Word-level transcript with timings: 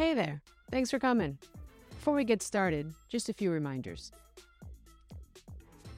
Hey 0.00 0.14
there. 0.14 0.40
Thanks 0.70 0.90
for 0.90 0.98
coming. 0.98 1.36
Before 1.90 2.14
we 2.14 2.24
get 2.24 2.40
started, 2.40 2.94
just 3.10 3.28
a 3.28 3.34
few 3.34 3.50
reminders. 3.50 4.12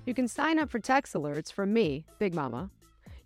You 0.07 0.13
can 0.13 0.27
sign 0.27 0.59
up 0.59 0.71
for 0.71 0.81
text 0.81 1.15
alerts 1.15 1.53
from 1.53 1.73
me, 1.73 2.05
Big 2.19 2.35
Mama. 2.35 2.69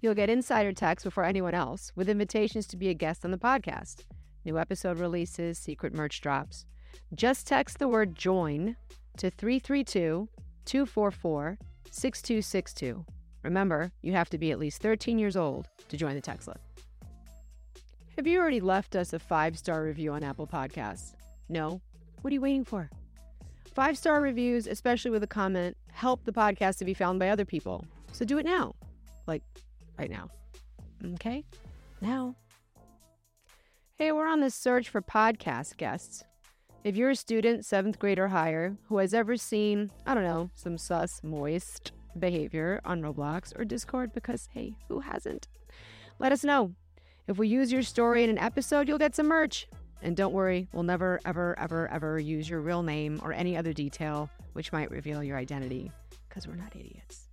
You'll 0.02 0.12
get 0.12 0.28
insider 0.28 0.74
texts 0.74 1.04
before 1.04 1.24
anyone 1.24 1.54
else 1.54 1.92
with 1.96 2.10
invitations 2.10 2.66
to 2.66 2.76
be 2.76 2.90
a 2.90 2.94
guest 2.94 3.24
on 3.24 3.30
the 3.30 3.38
podcast, 3.38 4.02
new 4.44 4.58
episode 4.58 4.98
releases, 4.98 5.58
secret 5.58 5.94
merch 5.94 6.20
drops. 6.20 6.66
Just 7.14 7.46
text 7.46 7.78
the 7.78 7.88
word 7.88 8.14
join 8.14 8.76
to 9.16 9.30
332 9.30 10.28
244 10.66 11.58
6262. 11.90 13.02
Remember, 13.42 13.92
you 14.02 14.12
have 14.12 14.28
to 14.28 14.36
be 14.36 14.52
at 14.52 14.58
least 14.58 14.82
13 14.82 15.18
years 15.18 15.38
old 15.38 15.68
to 15.88 15.96
join 15.96 16.14
the 16.14 16.20
text 16.20 16.48
list. 16.48 16.65
Have 18.16 18.26
you 18.26 18.40
already 18.40 18.60
left 18.60 18.96
us 18.96 19.12
a 19.12 19.18
five 19.18 19.58
star 19.58 19.84
review 19.84 20.14
on 20.14 20.24
Apple 20.24 20.46
Podcasts? 20.46 21.12
No? 21.50 21.82
What 22.22 22.30
are 22.30 22.34
you 22.34 22.40
waiting 22.40 22.64
for? 22.64 22.88
Five 23.74 23.98
star 23.98 24.22
reviews, 24.22 24.66
especially 24.66 25.10
with 25.10 25.22
a 25.22 25.26
comment, 25.26 25.76
help 25.92 26.24
the 26.24 26.32
podcast 26.32 26.78
to 26.78 26.86
be 26.86 26.94
found 26.94 27.18
by 27.18 27.28
other 27.28 27.44
people. 27.44 27.84
So 28.12 28.24
do 28.24 28.38
it 28.38 28.46
now. 28.46 28.74
Like 29.26 29.42
right 29.98 30.10
now. 30.10 30.30
Okay? 31.16 31.44
Now. 32.00 32.34
Hey, 33.96 34.12
we're 34.12 34.26
on 34.26 34.40
the 34.40 34.50
search 34.50 34.88
for 34.88 35.02
podcast 35.02 35.76
guests. 35.76 36.24
If 36.84 36.96
you're 36.96 37.10
a 37.10 37.16
student, 37.16 37.66
seventh 37.66 37.98
grade 37.98 38.18
or 38.18 38.28
higher, 38.28 38.78
who 38.88 38.96
has 38.96 39.12
ever 39.12 39.36
seen, 39.36 39.90
I 40.06 40.14
don't 40.14 40.24
know, 40.24 40.48
some 40.54 40.78
sus, 40.78 41.20
moist 41.22 41.92
behavior 42.18 42.80
on 42.82 43.02
Roblox 43.02 43.58
or 43.58 43.66
Discord, 43.66 44.14
because 44.14 44.48
hey, 44.54 44.74
who 44.88 45.00
hasn't? 45.00 45.48
Let 46.18 46.32
us 46.32 46.44
know. 46.44 46.76
If 47.28 47.38
we 47.38 47.48
use 47.48 47.72
your 47.72 47.82
story 47.82 48.22
in 48.24 48.30
an 48.30 48.38
episode, 48.38 48.88
you'll 48.88 48.98
get 48.98 49.14
some 49.14 49.26
merch. 49.26 49.66
And 50.02 50.16
don't 50.16 50.32
worry, 50.32 50.68
we'll 50.72 50.84
never, 50.84 51.20
ever, 51.24 51.58
ever, 51.58 51.90
ever 51.90 52.18
use 52.18 52.48
your 52.48 52.60
real 52.60 52.82
name 52.82 53.20
or 53.22 53.32
any 53.32 53.56
other 53.56 53.72
detail 53.72 54.30
which 54.52 54.72
might 54.72 54.90
reveal 54.90 55.22
your 55.22 55.36
identity, 55.36 55.92
because 56.28 56.46
we're 56.46 56.54
not 56.54 56.74
idiots. 56.74 57.28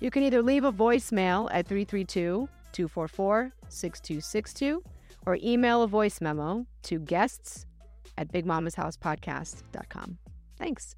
You 0.00 0.10
can 0.10 0.24
either 0.24 0.42
leave 0.42 0.64
a 0.64 0.72
voicemail 0.72 1.48
at 1.52 1.66
332 1.66 2.48
244 2.72 3.52
6262 3.68 4.82
or 5.26 5.38
email 5.42 5.82
a 5.82 5.86
voice 5.86 6.20
memo 6.20 6.66
to 6.82 6.98
guests 6.98 7.66
at 8.18 8.32
bigmamashousepodcast.com. 8.32 10.18
Thanks. 10.58 10.96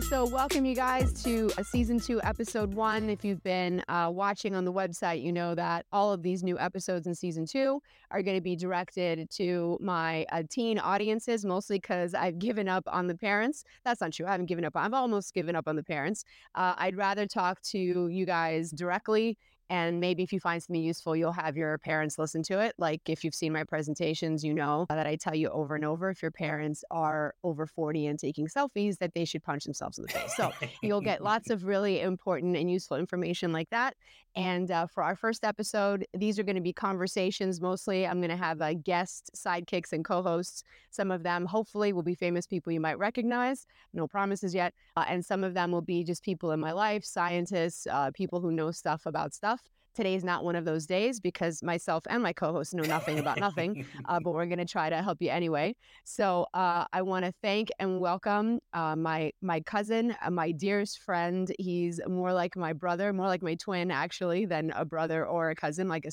So 0.00 0.24
welcome 0.24 0.64
you 0.64 0.74
guys 0.74 1.12
to 1.24 1.50
a 1.58 1.64
season 1.64 1.98
two, 1.98 2.20
episode 2.22 2.72
one. 2.72 3.10
If 3.10 3.24
you've 3.24 3.42
been 3.42 3.82
uh, 3.88 4.10
watching 4.12 4.54
on 4.54 4.64
the 4.64 4.72
website, 4.72 5.22
you 5.22 5.32
know 5.32 5.54
that 5.56 5.86
all 5.92 6.12
of 6.12 6.22
these 6.22 6.42
new 6.42 6.58
episodes 6.58 7.06
in 7.06 7.14
season 7.14 7.44
two 7.44 7.82
are 8.10 8.22
going 8.22 8.36
to 8.36 8.40
be 8.40 8.56
directed 8.56 9.28
to 9.32 9.76
my 9.82 10.24
uh, 10.30 10.44
teen 10.48 10.78
audiences, 10.78 11.44
mostly 11.44 11.78
because 11.78 12.14
I've 12.14 12.38
given 12.38 12.68
up 12.68 12.84
on 12.86 13.06
the 13.06 13.16
parents. 13.16 13.64
That's 13.84 14.00
not 14.00 14.12
true. 14.12 14.26
I 14.26 14.30
haven't 14.30 14.46
given 14.46 14.64
up. 14.64 14.72
I've 14.76 14.94
almost 14.94 15.34
given 15.34 15.54
up 15.54 15.68
on 15.68 15.76
the 15.76 15.84
parents. 15.84 16.24
Uh, 16.54 16.74
I'd 16.78 16.96
rather 16.96 17.26
talk 17.26 17.60
to 17.62 17.78
you 17.78 18.24
guys 18.24 18.70
directly 18.70 19.36
and 19.70 20.00
maybe 20.00 20.22
if 20.22 20.32
you 20.32 20.40
find 20.40 20.62
something 20.62 20.82
useful, 20.82 21.14
you'll 21.14 21.32
have 21.32 21.56
your 21.56 21.76
parents 21.78 22.18
listen 22.18 22.42
to 22.44 22.58
it. 22.60 22.74
Like 22.78 23.08
if 23.08 23.24
you've 23.24 23.34
seen 23.34 23.52
my 23.52 23.64
presentations, 23.64 24.42
you 24.42 24.54
know 24.54 24.86
that 24.88 25.06
I 25.06 25.16
tell 25.16 25.34
you 25.34 25.48
over 25.48 25.74
and 25.74 25.84
over 25.84 26.10
if 26.10 26.22
your 26.22 26.30
parents 26.30 26.84
are 26.90 27.34
over 27.44 27.66
40 27.66 28.06
and 28.06 28.18
taking 28.18 28.46
selfies, 28.46 28.98
that 28.98 29.14
they 29.14 29.24
should 29.24 29.42
punch 29.42 29.64
themselves 29.64 29.98
in 29.98 30.06
the 30.06 30.12
face. 30.12 30.34
So 30.36 30.52
you'll 30.82 31.00
get 31.00 31.22
lots 31.22 31.50
of 31.50 31.64
really 31.64 32.00
important 32.00 32.56
and 32.56 32.70
useful 32.70 32.96
information 32.96 33.52
like 33.52 33.70
that. 33.70 33.94
And 34.34 34.70
uh, 34.70 34.86
for 34.86 35.02
our 35.02 35.16
first 35.16 35.44
episode, 35.44 36.06
these 36.14 36.38
are 36.38 36.44
going 36.44 36.56
to 36.56 36.62
be 36.62 36.72
conversations 36.72 37.60
mostly. 37.60 38.06
I'm 38.06 38.20
going 38.20 38.30
to 38.30 38.36
have 38.36 38.62
uh, 38.62 38.74
guest 38.74 39.30
sidekicks 39.34 39.92
and 39.92 40.04
co 40.04 40.22
hosts. 40.22 40.62
Some 40.90 41.10
of 41.10 41.22
them, 41.24 41.44
hopefully, 41.44 41.92
will 41.92 42.02
be 42.02 42.14
famous 42.14 42.46
people 42.46 42.72
you 42.72 42.80
might 42.80 42.98
recognize. 42.98 43.66
No 43.92 44.06
promises 44.06 44.54
yet. 44.54 44.74
Uh, 44.96 45.04
and 45.08 45.24
some 45.24 45.42
of 45.42 45.54
them 45.54 45.72
will 45.72 45.82
be 45.82 46.04
just 46.04 46.22
people 46.22 46.52
in 46.52 46.60
my 46.60 46.72
life, 46.72 47.04
scientists, 47.04 47.86
uh, 47.90 48.10
people 48.12 48.40
who 48.40 48.52
know 48.52 48.70
stuff 48.70 49.06
about 49.06 49.34
stuff. 49.34 49.57
Today 49.98 50.14
is 50.14 50.22
not 50.22 50.44
one 50.44 50.54
of 50.54 50.64
those 50.64 50.86
days 50.86 51.18
because 51.18 51.60
myself 51.60 52.04
and 52.08 52.22
my 52.22 52.32
co-host 52.32 52.72
know 52.72 52.84
nothing 52.84 53.18
about 53.18 53.40
nothing, 53.40 53.84
uh, 54.04 54.20
but 54.22 54.30
we're 54.30 54.46
going 54.46 54.60
to 54.60 54.64
try 54.64 54.88
to 54.88 55.02
help 55.02 55.20
you 55.20 55.28
anyway. 55.28 55.74
So 56.04 56.46
uh, 56.54 56.84
I 56.92 57.02
want 57.02 57.24
to 57.24 57.32
thank 57.42 57.70
and 57.80 57.98
welcome 57.98 58.60
uh, 58.72 58.94
my 58.94 59.32
my 59.42 59.58
cousin, 59.58 60.14
uh, 60.24 60.30
my 60.30 60.52
dearest 60.52 61.00
friend. 61.00 61.50
He's 61.58 62.00
more 62.06 62.32
like 62.32 62.56
my 62.56 62.74
brother, 62.74 63.12
more 63.12 63.26
like 63.26 63.42
my 63.42 63.56
twin 63.56 63.90
actually 63.90 64.46
than 64.46 64.70
a 64.76 64.84
brother 64.84 65.26
or 65.26 65.50
a 65.50 65.56
cousin. 65.56 65.88
Like 65.88 66.04
a 66.06 66.12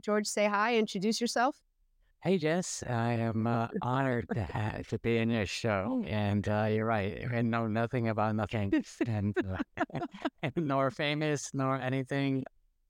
George, 0.00 0.26
say 0.26 0.48
hi. 0.48 0.76
Introduce 0.76 1.20
yourself. 1.20 1.56
Hey 2.24 2.36
Jess, 2.36 2.82
I 2.84 3.12
am 3.12 3.46
uh, 3.46 3.68
honored 3.80 4.26
to 4.34 4.42
have, 4.42 4.88
to 4.88 4.98
be 4.98 5.18
in 5.18 5.30
your 5.30 5.46
show, 5.46 6.04
and 6.04 6.46
uh, 6.48 6.66
you're 6.68 6.84
right. 6.84 7.24
I 7.32 7.42
know 7.42 7.68
nothing 7.68 8.08
about 8.08 8.34
nothing, 8.34 8.72
and 9.06 9.34
uh, 9.38 10.00
nor 10.56 10.90
famous 10.90 11.50
nor 11.54 11.80
anything 11.80 12.42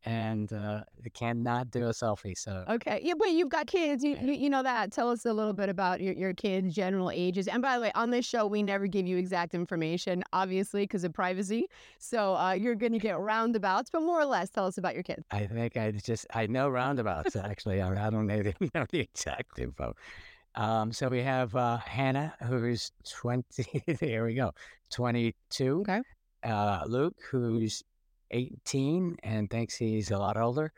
and 0.05 0.53
uh, 0.53 0.83
cannot 1.15 1.71
do 1.71 1.87
a 1.87 1.91
selfie. 1.91 2.37
So 2.37 2.65
okay, 2.69 3.01
yeah, 3.03 3.15
but 3.19 3.31
you've 3.31 3.49
got 3.49 3.67
kids. 3.67 4.03
You, 4.03 4.17
you, 4.21 4.33
you 4.33 4.51
know 4.51 4.63
that. 4.63 4.93
Tell 4.93 5.11
us 5.11 5.27
a 5.27 5.33
little 5.33 5.53
bit 5.53 5.69
about 5.69 6.01
your 6.01 6.15
your 6.15 6.33
kids' 6.33 6.75
general 6.75 7.11
ages. 7.11 7.49
And 7.49 7.63
by 7.63 7.77
the 7.77 7.83
way, 7.83 7.93
on 7.95 8.11
this 8.11 8.25
show, 8.25 8.47
we 8.47 8.63
never 8.63 8.87
give 8.87 9.07
you 9.07 9.17
exact 9.17 9.55
information, 9.55 10.23
obviously, 10.33 10.83
because 10.83 11.05
of 11.05 11.13
privacy. 11.13 11.67
So 11.99 12.35
uh, 12.37 12.53
you're 12.53 12.75
going 12.75 12.93
to 12.93 12.99
get 12.99 13.19
roundabouts, 13.19 13.91
but 13.91 14.03
more 14.03 14.21
or 14.21 14.27
less, 14.27 14.51
tell 14.51 14.67
us 14.67 14.79
about 14.79 14.95
your 14.95 15.03
kids. 15.03 15.25
I 15.31 15.47
think 15.47 15.77
I 15.77 15.91
just 15.91 16.27
I 16.35 16.47
know 16.47 16.69
roundabouts 16.69 17.37
actually. 17.37 17.83
I, 17.83 18.11
don't 18.11 18.27
know 18.27 18.43
the, 18.43 18.55
know 18.75 18.87
the 18.91 19.01
exact 19.01 19.59
info. 19.59 19.95
Um, 20.55 20.93
so 20.93 21.09
we 21.09 21.23
have 21.23 21.55
uh, 21.55 21.77
Hannah, 21.79 22.35
who's 22.47 22.91
20, 23.09 23.85
there 24.01 24.25
we 24.25 24.35
go, 24.35 24.53
22. 24.91 25.81
Okay. 25.83 26.01
Uh, 26.43 26.83
Luke, 26.87 27.15
who's 27.31 27.85
18 28.31 29.17
and 29.23 29.51
thinks 29.51 29.75
he's 29.75 30.11
a 30.11 30.19
lot 30.19 30.37
older. 30.37 30.73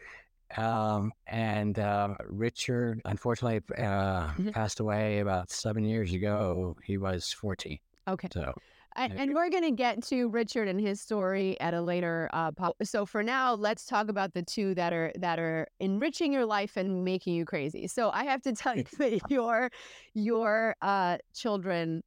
Um, 0.57 1.13
and 1.27 1.79
uh, 1.79 2.15
Richard, 2.27 3.01
unfortunately, 3.05 3.63
uh, 3.79 4.29
mm-hmm. 4.29 4.51
passed 4.51 4.81
away 4.81 5.21
about 5.21 5.51
seven 5.51 5.85
years 5.85 6.13
ago. 6.13 6.77
He 6.85 6.99
was 6.99 7.33
14. 7.33 7.79
Okay. 8.09 8.29
So. 8.33 8.55
And, 8.95 9.13
and 9.19 9.35
we're 9.35 9.49
going 9.49 9.63
to 9.63 9.71
get 9.71 10.03
to 10.05 10.29
Richard 10.29 10.69
and 10.69 10.79
his 10.79 11.01
story 11.01 11.59
at 11.61 11.73
a 11.73 11.81
later 11.81 12.29
uh, 12.35 12.53
pop. 12.53 12.77
So 12.83 13.07
for 13.07 13.23
now, 13.23 13.55
let's 13.55 13.87
talk 13.87 14.11
about 14.11 14.35
the 14.35 14.43
two 14.43 14.75
that 14.75 14.93
are 14.93 15.13
that 15.19 15.39
are 15.39 15.67
enriching 15.81 16.31
your 16.31 16.45
life 16.45 16.77
and 16.77 17.03
making 17.03 17.35
you 17.35 17.47
crazy. 17.47 17.87
So 17.87 18.11
I 18.11 18.25
have 18.25 18.43
to 18.43 18.53
tell 18.53 18.77
you 18.77 18.85
that 18.99 19.31
your 19.31 19.71
your 20.13 20.77
uh, 20.83 21.17
children 21.35 22.03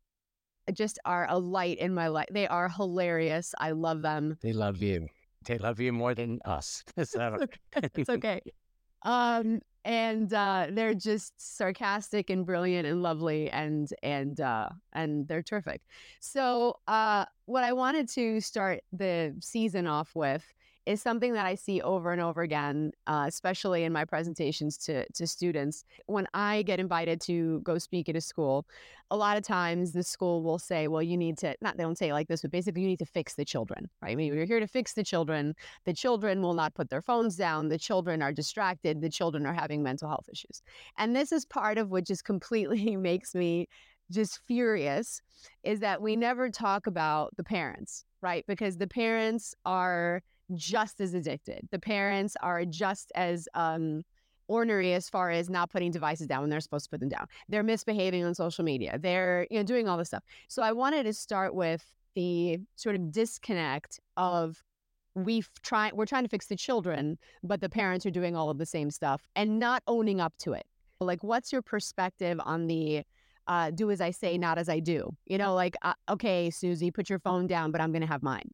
just 0.73 0.99
are 1.05 1.25
a 1.27 1.39
light 1.39 1.79
in 1.79 1.93
my 1.93 2.07
life. 2.07 2.27
They 2.31 2.47
are 2.47 2.69
hilarious. 2.69 3.55
I 3.59 3.71
love 3.71 4.03
them. 4.03 4.37
They 4.41 4.53
love 4.53 4.77
you. 4.77 5.07
They 5.45 5.57
love 5.57 5.79
you 5.79 5.93
more 5.93 6.15
than 6.15 6.39
us. 6.45 6.83
So. 7.05 7.37
it's 7.75 8.09
okay. 8.09 8.41
Um, 9.03 9.61
and 9.85 10.33
uh, 10.33 10.67
they're 10.71 10.95
just 10.95 11.33
sarcastic 11.37 12.31
and 12.31 12.45
brilliant 12.45 12.87
and 12.87 13.03
lovely 13.03 13.51
and 13.51 13.87
and 14.01 14.39
uh, 14.41 14.69
and 14.93 15.27
they're 15.27 15.43
terrific. 15.43 15.81
So 16.19 16.79
uh, 16.87 17.25
what 17.45 17.63
I 17.63 17.73
wanted 17.73 18.09
to 18.09 18.41
start 18.41 18.81
the 18.91 19.35
season 19.41 19.85
off 19.85 20.15
with 20.15 20.43
is 20.85 21.01
something 21.01 21.33
that 21.33 21.45
I 21.45 21.55
see 21.55 21.81
over 21.81 22.11
and 22.11 22.21
over 22.21 22.41
again, 22.41 22.91
uh, 23.07 23.25
especially 23.27 23.83
in 23.83 23.91
my 23.91 24.05
presentations 24.05 24.77
to, 24.79 25.05
to 25.13 25.25
students. 25.25 25.83
When 26.05 26.27
I 26.33 26.61
get 26.61 26.79
invited 26.79 27.19
to 27.21 27.59
go 27.61 27.77
speak 27.77 28.07
at 28.07 28.15
a 28.15 28.21
school, 28.21 28.67
a 29.09 29.17
lot 29.17 29.37
of 29.37 29.43
times 29.43 29.93
the 29.93 30.03
school 30.03 30.43
will 30.43 30.59
say, 30.59 30.87
well, 30.87 31.01
you 31.01 31.17
need 31.17 31.37
to, 31.39 31.55
not 31.61 31.77
they 31.77 31.83
don't 31.83 31.97
say 31.97 32.09
it 32.09 32.13
like 32.13 32.27
this, 32.27 32.41
but 32.41 32.51
basically 32.51 32.81
you 32.81 32.87
need 32.87 32.99
to 32.99 33.05
fix 33.05 33.33
the 33.33 33.45
children, 33.45 33.89
right? 34.01 34.11
I 34.11 34.15
mean, 34.15 34.33
you're 34.33 34.45
here 34.45 34.59
to 34.59 34.67
fix 34.67 34.93
the 34.93 35.03
children. 35.03 35.55
The 35.85 35.93
children 35.93 36.41
will 36.41 36.53
not 36.53 36.75
put 36.75 36.89
their 36.89 37.01
phones 37.01 37.35
down. 37.35 37.69
The 37.69 37.79
children 37.79 38.21
are 38.21 38.31
distracted. 38.31 39.01
The 39.01 39.09
children 39.09 39.45
are 39.45 39.53
having 39.53 39.81
mental 39.81 40.07
health 40.07 40.29
issues. 40.31 40.61
And 40.97 41.15
this 41.15 41.31
is 41.31 41.45
part 41.45 41.77
of 41.77 41.89
what 41.89 42.05
just 42.05 42.25
completely 42.25 42.95
makes 42.95 43.33
me 43.33 43.67
just 44.11 44.39
furious 44.45 45.21
is 45.63 45.79
that 45.79 46.01
we 46.01 46.15
never 46.15 46.49
talk 46.49 46.85
about 46.85 47.35
the 47.37 47.43
parents, 47.43 48.05
right? 48.21 48.45
Because 48.47 48.77
the 48.77 48.87
parents 48.87 49.55
are 49.65 50.21
just 50.53 51.01
as 51.01 51.13
addicted. 51.13 51.67
The 51.71 51.79
parents 51.79 52.35
are 52.41 52.65
just 52.65 53.11
as 53.15 53.47
um, 53.53 54.03
ornery 54.47 54.93
as 54.93 55.09
far 55.09 55.31
as 55.31 55.49
not 55.49 55.71
putting 55.71 55.91
devices 55.91 56.27
down 56.27 56.41
when 56.41 56.49
they're 56.49 56.59
supposed 56.59 56.85
to 56.85 56.89
put 56.89 56.99
them 56.99 57.09
down. 57.09 57.27
They're 57.49 57.63
misbehaving 57.63 58.23
on 58.23 58.35
social 58.35 58.63
media. 58.63 58.97
They're 58.99 59.47
you 59.49 59.57
know 59.57 59.63
doing 59.63 59.87
all 59.87 59.97
this 59.97 60.09
stuff. 60.09 60.23
So 60.47 60.61
I 60.61 60.71
wanted 60.71 61.03
to 61.03 61.13
start 61.13 61.55
with 61.55 61.83
the 62.15 62.59
sort 62.75 62.95
of 62.95 63.11
disconnect 63.11 63.99
of 64.17 64.63
we 65.15 65.43
try 65.63 65.91
we're 65.93 66.05
trying 66.05 66.23
to 66.23 66.29
fix 66.29 66.47
the 66.47 66.55
children, 66.55 67.17
but 67.43 67.61
the 67.61 67.69
parents 67.69 68.05
are 68.05 68.11
doing 68.11 68.35
all 68.35 68.49
of 68.49 68.57
the 68.57 68.65
same 68.65 68.91
stuff 68.91 69.27
and 69.35 69.59
not 69.59 69.81
owning 69.87 70.19
up 70.21 70.33
to 70.39 70.53
it. 70.53 70.65
Like, 70.99 71.23
what's 71.23 71.51
your 71.51 71.61
perspective 71.61 72.39
on 72.43 72.67
the 72.67 73.03
uh, 73.47 73.71
do 73.71 73.91
as 73.91 74.01
I 74.01 74.11
say, 74.11 74.37
not 74.37 74.57
as 74.57 74.69
I 74.69 74.79
do? 74.79 75.15
You 75.25 75.37
know, 75.37 75.53
like, 75.53 75.75
uh, 75.81 75.93
okay, 76.09 76.49
Susie, 76.49 76.91
put 76.91 77.09
your 77.09 77.19
phone 77.19 77.47
down, 77.47 77.71
but 77.71 77.79
I'm 77.79 77.91
going 77.91 78.01
to 78.01 78.07
have 78.07 78.23
mine. 78.23 78.49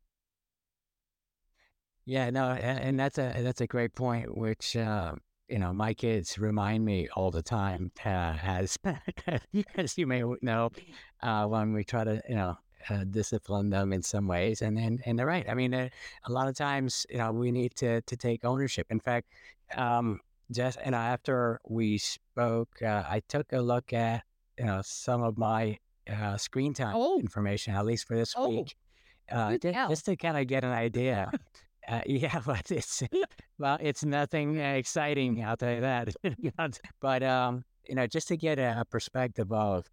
Yeah, 2.05 2.29
no, 2.29 2.49
and, 2.49 2.79
and 2.79 2.99
that's 2.99 3.17
a 3.17 3.33
that's 3.41 3.61
a 3.61 3.67
great 3.67 3.93
point, 3.93 4.35
which 4.35 4.75
uh, 4.75 5.13
you 5.47 5.59
know 5.59 5.73
my 5.73 5.93
kids 5.93 6.39
remind 6.39 6.83
me 6.83 7.07
all 7.15 7.31
the 7.31 7.43
time, 7.43 7.91
uh, 8.05 8.37
as 8.43 8.77
as 9.75 9.97
you 9.97 10.07
may 10.07 10.23
know, 10.41 10.71
uh, 11.21 11.45
when 11.45 11.73
we 11.73 11.83
try 11.83 12.03
to 12.03 12.21
you 12.27 12.35
know 12.35 12.57
uh, 12.89 13.03
discipline 13.03 13.69
them 13.69 13.93
in 13.93 14.01
some 14.01 14.27
ways, 14.27 14.61
and 14.61 14.79
and, 14.79 15.01
and 15.05 15.19
they're 15.19 15.25
right. 15.25 15.47
I 15.47 15.53
mean, 15.53 15.73
uh, 15.73 15.89
a 16.25 16.31
lot 16.31 16.47
of 16.47 16.55
times 16.55 17.05
you 17.09 17.17
know 17.17 17.31
we 17.31 17.51
need 17.51 17.75
to 17.75 18.01
to 18.01 18.17
take 18.17 18.43
ownership. 18.43 18.87
In 18.89 18.99
fact, 18.99 19.27
um, 19.75 20.19
just 20.51 20.79
and 20.83 20.95
after 20.95 21.59
we 21.67 21.97
spoke, 21.97 22.81
uh, 22.81 23.03
I 23.07 23.21
took 23.27 23.53
a 23.53 23.61
look 23.61 23.93
at 23.93 24.23
you 24.57 24.65
know 24.65 24.81
some 24.83 25.21
of 25.21 25.37
my 25.37 25.77
uh, 26.11 26.37
screen 26.37 26.73
time 26.73 26.95
Oh, 26.95 27.19
information, 27.19 27.75
at 27.75 27.85
least 27.85 28.07
for 28.07 28.15
this 28.15 28.33
oh, 28.35 28.49
week, 28.49 28.75
uh, 29.31 29.57
just, 29.57 29.89
just 29.89 30.05
to 30.05 30.15
kind 30.15 30.37
of 30.37 30.47
get 30.47 30.63
an 30.63 30.71
idea. 30.71 31.31
Uh, 31.91 32.01
yeah, 32.05 32.39
but 32.45 32.71
it's 32.71 33.03
well, 33.59 33.77
it's 33.81 34.05
nothing 34.05 34.59
uh, 34.59 34.73
exciting. 34.79 35.43
I'll 35.43 35.57
tell 35.57 35.73
you 35.73 35.81
that. 35.81 36.09
But 37.01 37.23
um, 37.23 37.63
you 37.87 37.95
know, 37.95 38.07
just 38.07 38.27
to 38.29 38.37
get 38.37 38.57
a, 38.59 38.85
perspective 38.89 39.51
of 39.51 39.85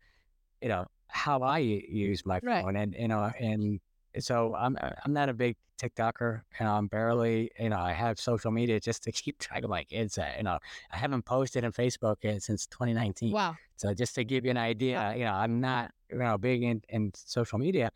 you 0.62 0.68
know 0.68 0.86
how 1.08 1.42
I 1.42 1.58
use 1.58 2.24
my 2.24 2.40
Right. 2.42 2.62
phone, 2.62 2.76
and 2.76 2.94
you 2.98 3.08
know, 3.08 3.30
and 3.38 3.80
so 4.18 4.54
I'm 4.54 4.76
uh, 4.80 4.90
I'm 5.04 5.12
not 5.12 5.28
a 5.28 5.34
big 5.34 5.56
TikToker, 5.80 6.42
and 6.58 6.68
I'm 6.68 6.86
barely 6.86 7.50
you 7.58 7.70
know 7.70 7.78
I 7.78 7.92
have 7.92 8.20
social 8.20 8.50
media 8.50 8.78
just 8.80 9.02
to 9.04 9.12
keep 9.12 9.38
track 9.38 9.64
of 9.64 9.70
my 9.70 9.84
kids. 9.84 10.18
Uh, 10.18 10.32
you 10.36 10.44
know, 10.44 10.58
I 10.92 10.96
haven't 10.96 11.24
posted 11.24 11.64
on 11.64 11.72
Facebook 11.72 12.24
uh, 12.24 12.38
since 12.38 12.66
2019. 12.66 13.32
Wow. 13.32 13.56
So 13.76 13.94
just 13.94 14.14
to 14.16 14.24
give 14.24 14.44
you 14.44 14.50
an 14.50 14.56
idea, 14.56 15.14
you 15.16 15.24
know, 15.24 15.32
I'm 15.32 15.60
not 15.60 15.90
you 16.10 16.18
know 16.18 16.38
big 16.38 16.62
in, 16.62 16.82
in 16.88 17.12
social 17.14 17.58
media, 17.58 17.90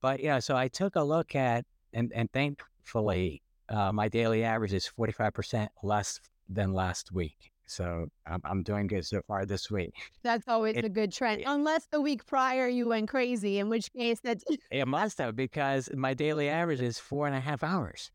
but 0.00 0.20
you 0.20 0.28
know, 0.28 0.40
so 0.40 0.56
I 0.56 0.68
took 0.68 0.96
a 0.96 1.02
look 1.02 1.34
at 1.34 1.64
and 1.92 2.12
and 2.14 2.30
thankfully, 2.32 3.42
uh, 3.68 3.92
my 3.92 4.08
daily 4.08 4.44
average 4.44 4.72
is 4.72 4.86
45 4.86 5.34
percent 5.34 5.70
less 5.82 6.20
than 6.48 6.72
last 6.72 7.12
week. 7.12 7.52
So 7.66 8.06
I'm 8.26 8.40
I'm 8.44 8.62
doing 8.62 8.86
good 8.86 9.04
so 9.04 9.22
far 9.26 9.44
this 9.44 9.70
week. 9.70 9.92
That's 10.22 10.46
always 10.46 10.76
It 10.76 10.84
a 10.84 10.88
good 10.88 11.12
trend, 11.12 11.40
it, 11.40 11.44
unless 11.46 11.86
the 11.86 12.00
week 12.00 12.24
prior 12.24 12.68
you 12.68 12.88
went 12.88 13.08
crazy, 13.08 13.58
in 13.58 13.68
which 13.68 13.92
case 13.92 14.20
that's 14.22 14.44
it 14.70 14.86
must 14.86 15.18
have 15.18 15.34
because 15.34 15.90
my 15.94 16.14
daily 16.14 16.48
average 16.48 16.80
is 16.80 16.98
four 16.98 17.26
and 17.26 17.34
a 17.34 17.40
half 17.40 17.64
hours. 17.64 18.10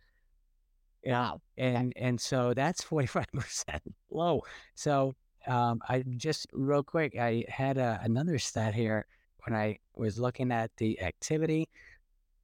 Yeah, 1.03 1.19
wow. 1.19 1.41
And 1.57 1.93
and 1.95 2.19
so 2.19 2.53
that's 2.53 2.81
45 2.83 3.25
percent 3.33 3.83
low. 4.09 4.43
So 4.75 5.15
um, 5.47 5.81
I 5.87 6.03
just 6.15 6.47
real 6.53 6.83
quick, 6.83 7.17
I 7.19 7.43
had 7.49 7.77
a, 7.77 7.99
another 8.03 8.39
stat 8.39 8.73
here 8.73 9.05
when 9.45 9.57
I 9.57 9.79
was 9.95 10.19
looking 10.19 10.51
at 10.51 10.71
the 10.77 11.01
activity, 11.01 11.67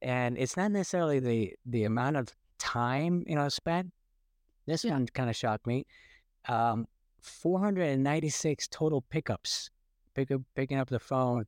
and 0.02 0.36
it's 0.36 0.56
not 0.56 0.72
necessarily 0.72 1.20
the 1.20 1.54
the 1.64 1.84
amount 1.84 2.16
of 2.16 2.34
time 2.58 3.24
you 3.26 3.34
know 3.36 3.48
spent. 3.48 3.92
This 4.66 4.84
one 4.84 5.06
kind 5.06 5.30
of 5.30 5.36
shocked 5.36 5.66
me. 5.66 5.86
Um, 6.46 6.86
496 7.22 8.68
total 8.68 9.02
pickups, 9.02 9.70
pick 10.14 10.30
up, 10.30 10.42
picking 10.54 10.78
up 10.78 10.88
the 10.88 10.98
phone 10.98 11.46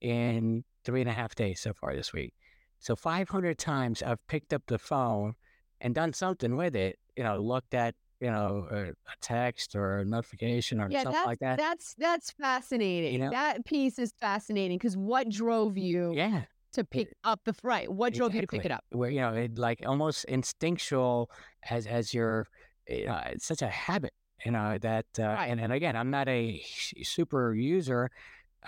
in 0.00 0.64
three 0.84 1.00
and 1.00 1.10
a 1.10 1.12
half 1.12 1.34
days 1.34 1.60
so 1.60 1.72
far 1.72 1.94
this 1.94 2.12
week. 2.12 2.34
So 2.78 2.96
500 2.96 3.58
times 3.58 4.02
I've 4.02 4.24
picked 4.26 4.52
up 4.52 4.62
the 4.66 4.78
phone 4.78 5.34
and 5.80 5.94
done 5.94 6.12
something 6.12 6.56
with 6.56 6.76
it. 6.76 6.98
You 7.16 7.24
know, 7.24 7.38
looked 7.38 7.74
at 7.74 7.94
you 8.20 8.30
know 8.30 8.66
a, 8.70 8.92
text 9.20 9.74
or 9.74 9.98
a 9.98 10.04
notification 10.04 10.80
or 10.80 10.88
Yeah, 10.90 11.02
something 11.02 11.12
that's 11.12 11.26
like 11.26 11.38
that. 11.40 11.58
that's 11.58 11.94
that's 11.98 12.34
You 12.38 12.44
fascinating. 12.44 13.20
know, 13.20 13.30
That 13.30 13.64
piece 13.64 13.98
is 13.98 14.12
fascinating 14.20 14.78
because 14.78 14.96
what 14.96 15.28
drove 15.28 15.76
you 15.78 16.12
yeah, 16.14 16.42
to 16.74 16.80
it- 16.82 16.90
pick 16.90 17.14
up 17.24 17.40
the 17.44 17.54
right? 17.62 17.90
What 17.90 18.14
drove 18.14 18.34
you 18.34 18.40
to 18.40 18.46
pick 18.46 18.64
it 18.64 18.70
up? 18.70 18.84
Where 18.90 19.10
you 19.10 19.20
know 19.20 19.32
it 19.34 19.58
like 19.58 19.82
almost 19.86 20.24
instinctual 20.26 21.30
as 21.68 21.86
as 21.86 22.14
your 22.14 22.46
you 22.88 23.06
know, 23.06 23.20
it's 23.26 23.46
such 23.46 23.62
a 23.62 23.68
habit. 23.68 24.12
You 24.44 24.52
know 24.52 24.78
that 24.78 25.06
uh, 25.18 25.22
Right. 25.22 25.46
and 25.46 25.60
and 25.60 25.72
again 25.72 25.96
I'm 25.96 26.10
not 26.10 26.28
a 26.28 26.62
super 27.02 27.54
user, 27.54 28.10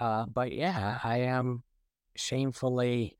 uh, 0.01 0.27
but 0.27 0.53
yeah 0.53 0.99
I 1.05 1.19
am 1.19 1.63
shamefully 2.17 3.17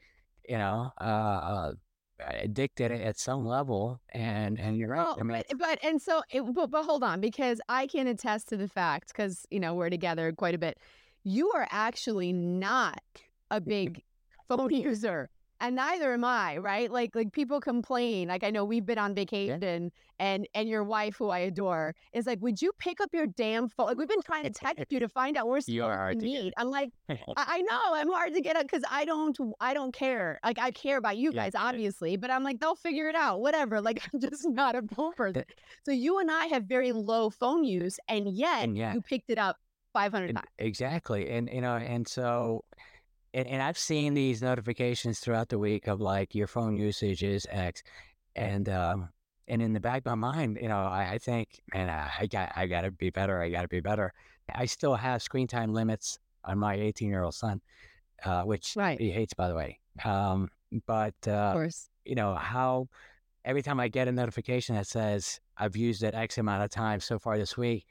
you 0.49 0.59
know 0.59 0.93
uh, 1.01 1.05
uh 1.05 1.73
addicted 2.19 2.91
at 2.93 3.19
some 3.19 3.45
level 3.45 4.01
and 4.15 4.59
and 4.59 4.77
you're 4.79 4.89
right. 4.89 5.05
Well, 5.05 5.19
I 5.21 5.23
mean 5.23 5.43
but 5.51 5.59
but 5.59 5.85
and 5.85 6.01
so 6.01 6.23
it, 6.31 6.43
but 6.55 6.71
but 6.71 6.85
hold 6.85 7.03
on 7.03 7.21
because 7.21 7.61
I 7.69 7.87
can 7.87 8.07
attest 8.07 8.49
to 8.49 8.57
the 8.57 8.69
fact 8.69 9.09
because 9.09 9.45
you 9.51 9.61
know 9.61 9.75
we're 9.75 9.91
together 9.91 10.33
quite 10.33 10.55
a 10.55 10.59
bit. 10.59 10.79
You 11.25 11.51
are 11.53 11.69
actually 11.71 12.33
not 12.33 13.03
a 13.51 13.61
big 13.61 14.03
phone 14.49 14.71
user, 14.75 15.31
and 15.61 15.77
neither 15.77 16.13
am 16.13 16.25
I. 16.25 16.59
Right? 16.59 16.91
Like 16.91 17.15
like 17.15 17.33
people 17.33 17.61
complain. 17.61 18.29
Like 18.29 18.45
I 18.45 18.51
know 18.51 18.65
we've 18.65 18.85
been 18.85 18.99
on 18.99 19.11
yeah 19.11 19.15
vacation, 19.15 19.91
and 20.19 20.47
and 20.55 20.69
your 20.69 20.85
wife, 20.85 21.17
who 21.17 21.31
I 21.31 21.41
adore, 21.41 21.95
is 22.13 22.27
like, 22.27 22.41
"Would 22.43 22.61
you 22.61 22.73
pick 22.79 23.01
up 23.01 23.11
your 23.13 23.27
damn 23.27 23.69
phone?" 23.69 23.87
Like 23.87 23.99
we've 23.99 24.09
been 24.09 24.23
trying 24.23 24.45
to 24.45 24.51
text 24.51 24.85
you 24.91 25.01
to 25.01 25.09
find 25.09 25.37
out 25.37 25.47
we're 25.47 25.61
you 25.67 25.85
are 25.85 25.97
hard 25.97 26.21
to 26.21 26.25
meet. 26.27 26.53
I'm 26.57 26.71
like. 26.71 26.91
I 27.09 27.17
I 27.37 27.63
know 27.63 27.81
I'm 27.95 28.11
hard 28.11 28.35
to 28.35 28.41
get 28.41 28.57
up 28.57 28.63
because 28.63 28.83
I 28.91 29.05
don't 29.05 29.37
I 29.61 29.75
don't 29.75 29.93
care. 29.93 30.39
Like 30.45 30.59
I 30.59 30.71
care 30.71 30.99
about 30.99 31.17
you 31.17 31.31
yeah, 31.33 31.45
guys, 31.45 31.53
obviously, 31.55 32.17
but 32.17 32.31
I'm 32.31 32.45
like 32.45 32.61
they'll 32.61 32.75
figure 32.75 33.09
it 33.09 33.15
out. 33.15 33.41
Whatever. 33.41 33.81
Like 33.81 34.03
I'm 34.13 34.21
just 34.21 34.47
not 34.49 34.75
a 34.75 34.83
phone 34.95 35.13
person. 35.15 35.45
So 35.85 35.93
you 35.93 36.19
and 36.19 36.31
I 36.31 36.47
have 36.47 36.65
very 36.65 36.93
low 36.93 37.31
phone 37.31 37.65
use, 37.65 37.99
and 38.09 38.29
yet 38.29 38.65
and 38.65 38.77
yeah 38.77 38.93
you 38.95 39.01
picked 39.01 39.31
it 39.31 39.39
up 39.39 39.57
500 39.93 40.29
and 40.29 40.37
times. 40.37 40.49
exactly 40.59 41.31
and 41.31 41.49
you 41.51 41.63
know 41.63 41.77
and 41.77 42.07
so 42.07 42.65
and, 43.35 43.47
and 43.47 43.63
I've 43.63 43.79
seen 43.79 44.15
these 44.15 44.43
notifications 44.43 45.21
throughout 45.21 45.49
the 45.49 45.59
week 45.59 45.87
of 45.87 46.01
like 46.01 46.35
your 46.35 46.47
phone 46.47 46.77
usage 46.77 47.23
is 47.23 47.47
X, 47.51 47.83
and 48.35 48.69
um, 48.69 49.09
and 49.49 49.63
in 49.63 49.73
the 49.73 49.81
back 49.81 49.99
of 49.99 50.07
my 50.07 50.15
mind, 50.33 50.59
you 50.61 50.69
know, 50.69 50.79
I, 50.79 51.13
I 51.13 51.19
think, 51.19 51.61
man, 51.73 51.89
I, 51.89 52.11
I 52.21 52.27
got 52.27 52.53
I 52.57 52.67
got 52.67 52.83
to 52.83 52.91
be 52.91 53.11
better. 53.11 53.41
I 53.41 53.51
got 53.51 53.63
to 53.63 53.69
be 53.69 53.81
better. 53.81 54.13
I 54.55 54.67
still 54.67 54.95
have 54.95 55.23
screen 55.23 55.47
time 55.47 55.73
limits 55.73 56.19
on 56.45 56.59
my 56.59 56.75
18 56.75 57.09
year 57.09 57.23
old 57.25 57.35
son, 57.35 57.61
uh, 58.25 58.43
which 58.43 58.75
Right. 58.77 59.01
he 59.01 59.11
hates, 59.11 59.35
by 59.35 59.49
the 59.49 59.55
way. 59.55 59.81
Um, 60.05 60.49
but 60.87 61.15
Of 61.27 61.33
uh, 61.33 61.53
course. 61.53 61.89
you 62.05 62.15
know 62.15 62.35
how 62.35 62.89
every 63.45 63.63
time 63.63 63.81
I 63.81 63.89
get 63.89 64.09
a 64.09 64.13
notification 64.13 64.75
that 64.77 64.87
says 64.87 65.41
I've 65.57 65.77
used 65.77 66.03
it 66.03 66.15
X 66.15 66.39
amount 66.39 66.63
of 66.65 66.71
times 66.71 67.05
so 67.05 67.19
far 67.19 67.39
this 67.39 67.57
week, 67.57 67.87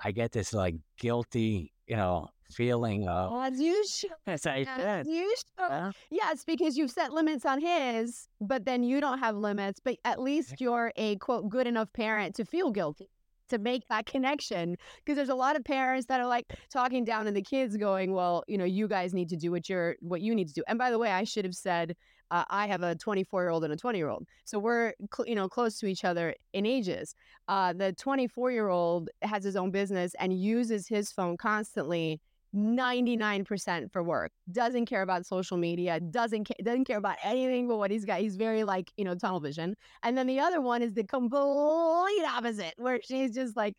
I 0.00 0.12
get 0.12 0.32
this 0.32 0.52
like 0.54 0.76
guilty, 0.98 1.72
you 1.86 1.96
know, 1.96 2.28
feeling 2.58 3.08
of 3.08 3.32
As 3.52 3.60
usual. 3.60 4.10
as 4.26 4.46
I 4.46 4.58
As 4.60 4.66
said. 4.76 5.06
usual. 5.06 5.34
Uh, 5.58 5.92
Yes, 6.10 6.44
because 6.44 6.76
you've 6.76 6.90
set 6.90 7.12
limits 7.12 7.44
on 7.44 7.60
his, 7.60 8.28
but 8.40 8.64
then 8.64 8.82
you 8.82 9.00
don't 9.00 9.18
have 9.18 9.36
limits. 9.36 9.80
But 9.82 9.96
at 10.04 10.20
least 10.20 10.60
you're 10.60 10.92
a 10.96 11.16
quote 11.16 11.48
good 11.48 11.66
enough 11.66 11.92
parent 11.92 12.34
to 12.36 12.44
feel 12.44 12.70
guilty 12.70 13.08
to 13.50 13.58
make 13.58 13.86
that 13.88 14.06
connection. 14.06 14.76
Because 15.04 15.16
there's 15.16 15.28
a 15.28 15.34
lot 15.34 15.56
of 15.56 15.64
parents 15.64 16.06
that 16.06 16.20
are 16.20 16.26
like 16.26 16.46
talking 16.72 17.04
down 17.04 17.24
to 17.26 17.32
the 17.32 17.42
kids, 17.42 17.76
going, 17.76 18.12
"Well, 18.12 18.44
you 18.48 18.58
know, 18.58 18.64
you 18.64 18.88
guys 18.88 19.14
need 19.14 19.28
to 19.30 19.36
do 19.36 19.50
what 19.50 19.68
you're 19.68 19.96
what 20.00 20.20
you 20.20 20.34
need 20.34 20.48
to 20.48 20.54
do." 20.54 20.62
And 20.68 20.78
by 20.78 20.90
the 20.90 20.98
way, 20.98 21.10
I 21.10 21.24
should 21.24 21.44
have 21.44 21.54
said 21.54 21.96
uh, 22.30 22.44
I 22.50 22.66
have 22.66 22.82
a 22.82 22.94
24 22.94 23.42
year 23.42 23.50
old 23.50 23.64
and 23.64 23.72
a 23.72 23.76
20 23.76 23.98
year 23.98 24.08
old, 24.10 24.26
so 24.44 24.58
we're 24.58 24.92
cl- 25.14 25.26
you 25.26 25.34
know 25.34 25.48
close 25.48 25.78
to 25.78 25.86
each 25.86 26.04
other 26.04 26.34
in 26.52 26.66
ages. 26.66 27.14
Uh, 27.48 27.72
the 27.72 27.92
24 27.94 28.50
year 28.52 28.68
old 28.68 29.08
has 29.22 29.44
his 29.44 29.56
own 29.56 29.70
business 29.70 30.14
and 30.18 30.38
uses 30.38 30.86
his 30.88 31.10
phone 31.12 31.36
constantly 31.38 32.20
99% 32.54 33.92
for 33.92 34.02
work 34.02 34.32
doesn't 34.50 34.86
care 34.86 35.02
about 35.02 35.26
social 35.26 35.56
media 35.56 36.00
doesn't 36.00 36.48
ca- 36.48 36.62
doesn't 36.62 36.84
care 36.84 36.98
about 36.98 37.16
anything 37.22 37.68
but 37.68 37.76
what 37.76 37.90
he's 37.90 38.04
got 38.04 38.20
he's 38.20 38.36
very 38.36 38.64
like 38.64 38.90
you 38.96 39.04
know 39.04 39.14
tunnel 39.14 39.40
vision 39.40 39.76
and 40.02 40.16
then 40.16 40.26
the 40.26 40.40
other 40.40 40.60
one 40.60 40.82
is 40.82 40.94
the 40.94 41.04
complete 41.04 42.24
opposite 42.26 42.74
where 42.78 43.00
she's 43.04 43.34
just 43.34 43.56
like 43.56 43.74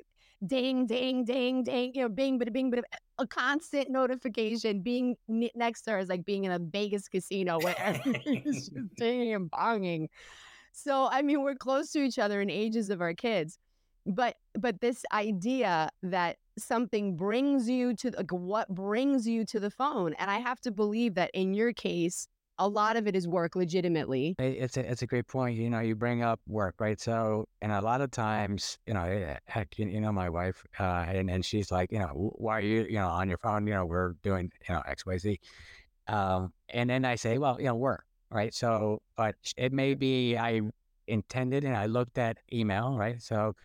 ding 0.46 0.86
ding 0.86 1.26
ding 1.26 1.64
ding 1.64 1.92
you 1.96 2.02
know 2.02 2.10
bing 2.10 2.40
bada 2.40 2.54
bing 2.54 2.72
bada 2.72 2.84
a 3.20 3.28
constant 3.28 3.90
notification 3.90 4.82
being 4.82 5.16
ne- 5.28 5.52
next 5.56 5.82
to 5.84 5.92
her 5.92 6.00
is 6.00 6.10
like 6.10 6.26
being 6.26 6.46
in 6.46 6.52
a 6.52 6.60
vegas 6.60 7.08
casino 7.08 7.60
where 7.60 7.76
everything's 7.80 8.70
just 8.70 8.96
dinging 8.98 9.34
and 9.34 9.52
bonging. 9.52 10.08
So 10.72 11.10
I 11.12 11.22
mean, 11.22 11.44
we're 11.44 11.56
close 11.56 11.92
to 11.92 12.00
each 12.00 12.18
other 12.18 12.42
in 12.42 12.50
ages 12.50 12.90
of 12.90 13.02
our 13.02 13.14
kids, 13.14 13.60
but 14.06 14.36
but 14.58 14.80
this 14.80 15.04
idea 15.12 15.90
that 16.04 16.38
something 16.60 17.16
brings 17.16 17.70
you 17.70 17.96
to 17.96 18.12
like 18.12 18.32
what 18.32 18.70
brings 18.70 19.28
you 19.28 19.46
to 19.46 19.60
the 19.60 19.70
phone, 19.70 20.14
and 20.14 20.30
I 20.30 20.40
have 20.40 20.60
to 20.62 20.72
believe 20.72 21.16
that 21.16 21.32
in 21.34 21.54
your 21.54 21.74
case, 21.74 22.28
a 22.60 22.68
lot 22.68 22.98
of 22.98 23.08
it 23.08 23.16
is 23.16 23.28
work 23.28 23.56
legitimately. 23.56 24.36
it's 24.38 24.78
a 24.78 24.92
it's 24.92 25.02
a 25.02 25.08
great 25.08 25.28
point. 25.28 25.58
You 25.58 25.70
know, 25.70 25.80
you 25.80 25.96
bring 25.96 26.22
up 26.22 26.40
work, 26.48 26.76
right? 26.80 27.00
So, 27.00 27.48
and 27.62 27.72
a 27.72 27.82
lot 27.82 28.02
of 28.02 28.12
times, 28.12 28.78
you 28.86 28.94
know, 28.94 29.04
eh, 29.04 29.38
heck, 29.48 29.80
you, 29.80 30.02
know, 30.02 30.12
my 30.12 30.30
wife, 30.30 30.64
uh, 30.80 31.06
and 31.08 31.30
and 31.30 31.44
she's 31.44 31.72
like, 31.72 31.92
you 31.92 32.00
know, 32.00 32.34
why 32.36 32.58
are 32.58 32.62
you, 32.62 32.84
you 32.84 32.96
know, 32.96 33.08
on 33.08 33.30
your 33.30 33.38
phone? 33.38 33.66
You 33.66 33.76
know, 33.76 33.86
we're 33.86 34.14
doing, 34.24 34.52
you 34.68 34.76
know, 34.76 34.82
X, 34.86 35.06
Y, 35.06 35.18
Z. 35.18 35.40
Um, 36.08 36.52
and 36.70 36.90
then 36.90 37.06
I 37.06 37.16
say, 37.16 37.38
well, 37.38 37.58
you 37.60 37.68
know, 37.68 37.76
work, 37.76 38.04
right? 38.30 38.54
So, 38.54 39.02
but 39.16 39.36
it 39.58 39.72
may 39.72 39.94
be 39.94 40.38
I 40.38 40.62
intended 41.08 41.64
and 41.64 41.76
I 41.76 41.86
looked 41.86 42.18
at 42.18 42.38
email, 42.52 42.98
right? 42.98 43.22
So 43.22 43.56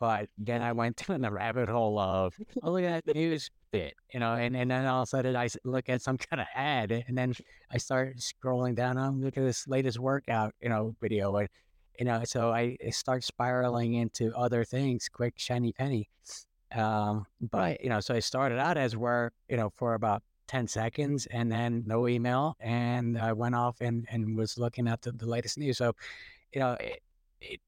but 0.00 0.28
then 0.38 0.62
I 0.62 0.72
went 0.72 0.96
down 1.06 1.20
the 1.20 1.30
rabbit 1.30 1.68
hole 1.68 1.98
of 1.98 2.34
oh, 2.62 2.72
look 2.72 2.82
at 2.82 3.04
that 3.04 3.14
news 3.14 3.50
bit, 3.70 3.94
you 4.12 4.18
know, 4.18 4.34
and, 4.34 4.56
and 4.56 4.68
then 4.68 4.86
all 4.86 5.02
of 5.02 5.06
a 5.06 5.10
sudden 5.10 5.36
I 5.36 5.48
look 5.64 5.88
at 5.88 6.02
some 6.02 6.18
kind 6.18 6.40
of 6.40 6.48
ad, 6.54 6.90
and 7.06 7.16
then 7.16 7.34
I 7.70 7.78
start 7.78 8.16
scrolling 8.16 8.74
down. 8.74 8.98
I'm 8.98 9.20
oh, 9.20 9.24
look 9.24 9.36
at 9.36 9.44
this 9.44 9.68
latest 9.68 10.00
workout, 10.00 10.54
you 10.60 10.68
know, 10.68 10.96
video, 11.00 11.36
and 11.36 11.48
you 12.00 12.06
know, 12.06 12.22
so 12.24 12.50
I, 12.50 12.78
start 12.90 13.22
spiraling 13.22 13.94
into 13.94 14.34
other 14.34 14.64
things, 14.64 15.08
quick 15.08 15.34
shiny 15.36 15.72
penny. 15.72 16.08
Um, 16.74 17.26
but 17.40 17.82
you 17.82 17.90
know, 17.90 18.00
so 18.00 18.14
I 18.14 18.20
started 18.20 18.58
out 18.58 18.78
as 18.78 18.96
work, 18.96 19.34
you 19.48 19.58
know, 19.58 19.70
for 19.76 19.94
about 19.94 20.22
10 20.48 20.66
seconds 20.66 21.26
and 21.26 21.52
then 21.52 21.84
no 21.86 22.08
email. 22.08 22.56
And 22.58 23.18
I 23.18 23.32
went 23.32 23.54
off 23.54 23.80
and, 23.80 24.06
and 24.10 24.36
was 24.36 24.56
looking 24.56 24.88
at 24.88 25.02
the, 25.02 25.12
the 25.12 25.26
latest 25.26 25.58
news. 25.58 25.78
So, 25.78 25.92
you 26.52 26.60
know, 26.60 26.72
it, 26.80 27.00
it 27.40 27.60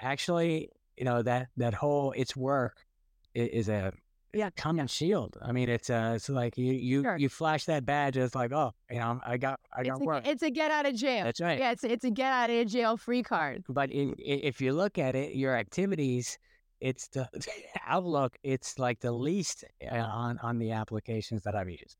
actually, 0.00 0.70
you 1.02 1.04
know, 1.04 1.20
that, 1.20 1.48
that 1.56 1.74
whole 1.74 2.12
it's 2.12 2.36
work 2.36 2.86
is 3.34 3.68
a 3.68 3.92
yeah 4.32 4.50
common 4.56 4.86
shield. 4.86 5.36
I 5.42 5.50
mean, 5.50 5.68
it's 5.68 5.90
uh, 5.90 6.12
it's 6.14 6.28
like 6.28 6.56
you 6.56 6.72
you 6.74 7.02
sure. 7.02 7.16
you 7.16 7.28
flash 7.28 7.64
that 7.64 7.84
badge. 7.84 8.16
It's 8.16 8.36
like, 8.36 8.52
oh, 8.52 8.70
you 8.88 9.00
know, 9.00 9.20
I 9.26 9.36
got 9.36 9.58
I 9.76 9.82
got 9.82 9.96
it's 9.96 10.06
work. 10.06 10.24
A, 10.24 10.30
it's 10.30 10.44
a 10.44 10.50
get 10.50 10.70
out 10.70 10.86
of 10.86 10.94
jail. 10.94 11.24
That's 11.24 11.40
right. 11.40 11.58
Yeah, 11.58 11.72
it's 11.72 11.82
it's 11.82 12.04
a 12.04 12.10
get 12.10 12.32
out 12.32 12.50
of 12.50 12.68
jail 12.68 12.96
free 12.96 13.24
card. 13.24 13.64
But 13.68 13.90
in, 13.90 14.14
if 14.16 14.60
you 14.60 14.74
look 14.74 14.96
at 14.96 15.16
it, 15.16 15.34
your 15.34 15.56
activities, 15.56 16.38
it's 16.80 17.08
the 17.08 17.28
Outlook. 17.88 18.36
It's 18.44 18.78
like 18.78 19.00
the 19.00 19.10
least 19.10 19.64
uh, 19.90 19.96
on 19.96 20.38
on 20.38 20.56
the 20.58 20.70
applications 20.70 21.42
that 21.42 21.56
I've 21.56 21.68
used. 21.68 21.96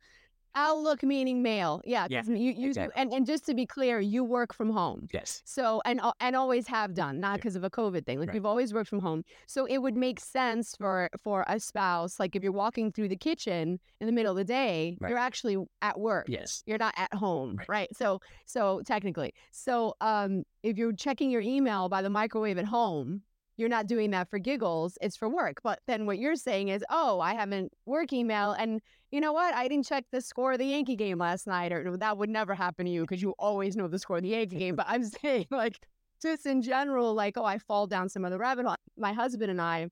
Outlook 0.55 1.03
meaning 1.03 1.43
mail. 1.43 1.81
Yeah. 1.85 2.07
Yeah. 2.11 2.23
You, 2.27 2.53
you 2.53 2.69
exactly. 2.69 2.93
and, 2.97 3.13
and 3.13 3.27
just 3.27 3.47
to 3.47 3.55
be 3.55 3.67
clear, 3.67 4.01
you 4.01 4.25
work 4.25 4.53
from 4.53 4.71
home. 4.71 5.09
Yes. 5.13 5.43
So 5.45 5.81
and 5.85 6.01
and 6.21 6.37
always 6.37 6.67
have 6.69 6.95
done, 6.95 7.21
not 7.21 7.37
because 7.37 7.57
of 7.57 7.65
a 7.65 7.71
COVID 7.71 8.05
thing. 8.05 8.19
Like 8.19 8.29
right. 8.29 8.35
you've 8.35 8.47
always 8.47 8.75
worked 8.75 8.91
from 8.91 9.01
home. 9.01 9.25
So 9.47 9.65
it 9.67 9.79
would 9.79 9.97
make 9.97 10.21
sense 10.21 10.75
for 10.77 11.09
for 11.23 11.45
a 11.49 11.59
spouse, 11.59 12.21
like 12.21 12.37
if 12.37 12.43
you're 12.43 12.53
walking 12.53 12.93
through 12.93 13.09
the 13.09 13.17
kitchen 13.17 13.79
in 14.01 14.07
the 14.07 14.13
middle 14.13 14.33
of 14.33 14.37
the 14.37 14.45
day, 14.45 14.97
right. 15.01 15.09
you're 15.09 15.19
actually 15.19 15.57
at 15.81 15.99
work. 15.99 16.27
Yes. 16.29 16.63
You're 16.67 16.79
not 16.79 16.95
at 16.97 17.13
home. 17.15 17.57
Right. 17.57 17.69
right. 17.69 17.97
So 17.97 18.21
so 18.47 18.83
technically. 18.87 19.33
So 19.51 19.95
um 20.01 20.45
if 20.63 20.77
you're 20.77 20.93
checking 20.93 21.31
your 21.31 21.43
email 21.43 21.89
by 21.89 22.03
the 22.03 22.11
microwave 22.11 22.59
at 22.59 22.67
home, 22.67 23.23
you're 23.57 23.69
not 23.69 23.87
doing 23.87 24.11
that 24.11 24.31
for 24.31 24.39
giggles, 24.39 24.97
it's 25.01 25.17
for 25.17 25.29
work. 25.29 25.59
But 25.63 25.81
then 25.87 26.07
what 26.07 26.19
you're 26.19 26.37
saying 26.37 26.69
is, 26.69 26.85
oh, 26.91 27.21
I 27.21 27.35
haven't 27.35 27.73
work 27.87 28.13
email. 28.13 28.53
And 28.53 28.81
you 29.11 29.21
know 29.21 29.33
what? 29.33 29.55
I 29.55 29.69
didn't 29.69 29.87
check 29.87 30.05
the 30.11 30.21
score 30.21 30.53
of 30.53 30.59
the 30.59 30.67
Yankee 30.67 30.97
game 30.97 31.19
last 31.19 31.47
night. 31.47 31.73
Or 31.73 31.97
that 31.97 32.19
would 32.19 32.31
never 32.31 32.55
happen 32.55 32.87
to 32.87 32.93
you 32.93 33.03
because 33.03 33.23
you 33.23 33.35
always 33.39 33.77
know 33.77 33.89
the 33.89 33.99
score 33.99 34.17
of 34.17 34.23
the 34.23 34.31
Yankee 34.31 34.59
game. 34.59 34.77
But 34.77 34.87
I'm 34.89 35.05
saying, 35.23 35.47
like, 35.51 35.79
just 36.21 36.47
in 36.47 36.63
general, 36.63 37.15
like, 37.15 37.37
oh, 37.37 37.45
I 37.45 37.59
fall 37.59 37.87
down 37.87 38.09
some 38.09 38.25
other 38.25 38.39
rabbit 38.39 38.65
hole. 38.67 38.77
My 38.97 39.13
husband 39.13 39.51
and 39.51 39.61
I 39.61 39.89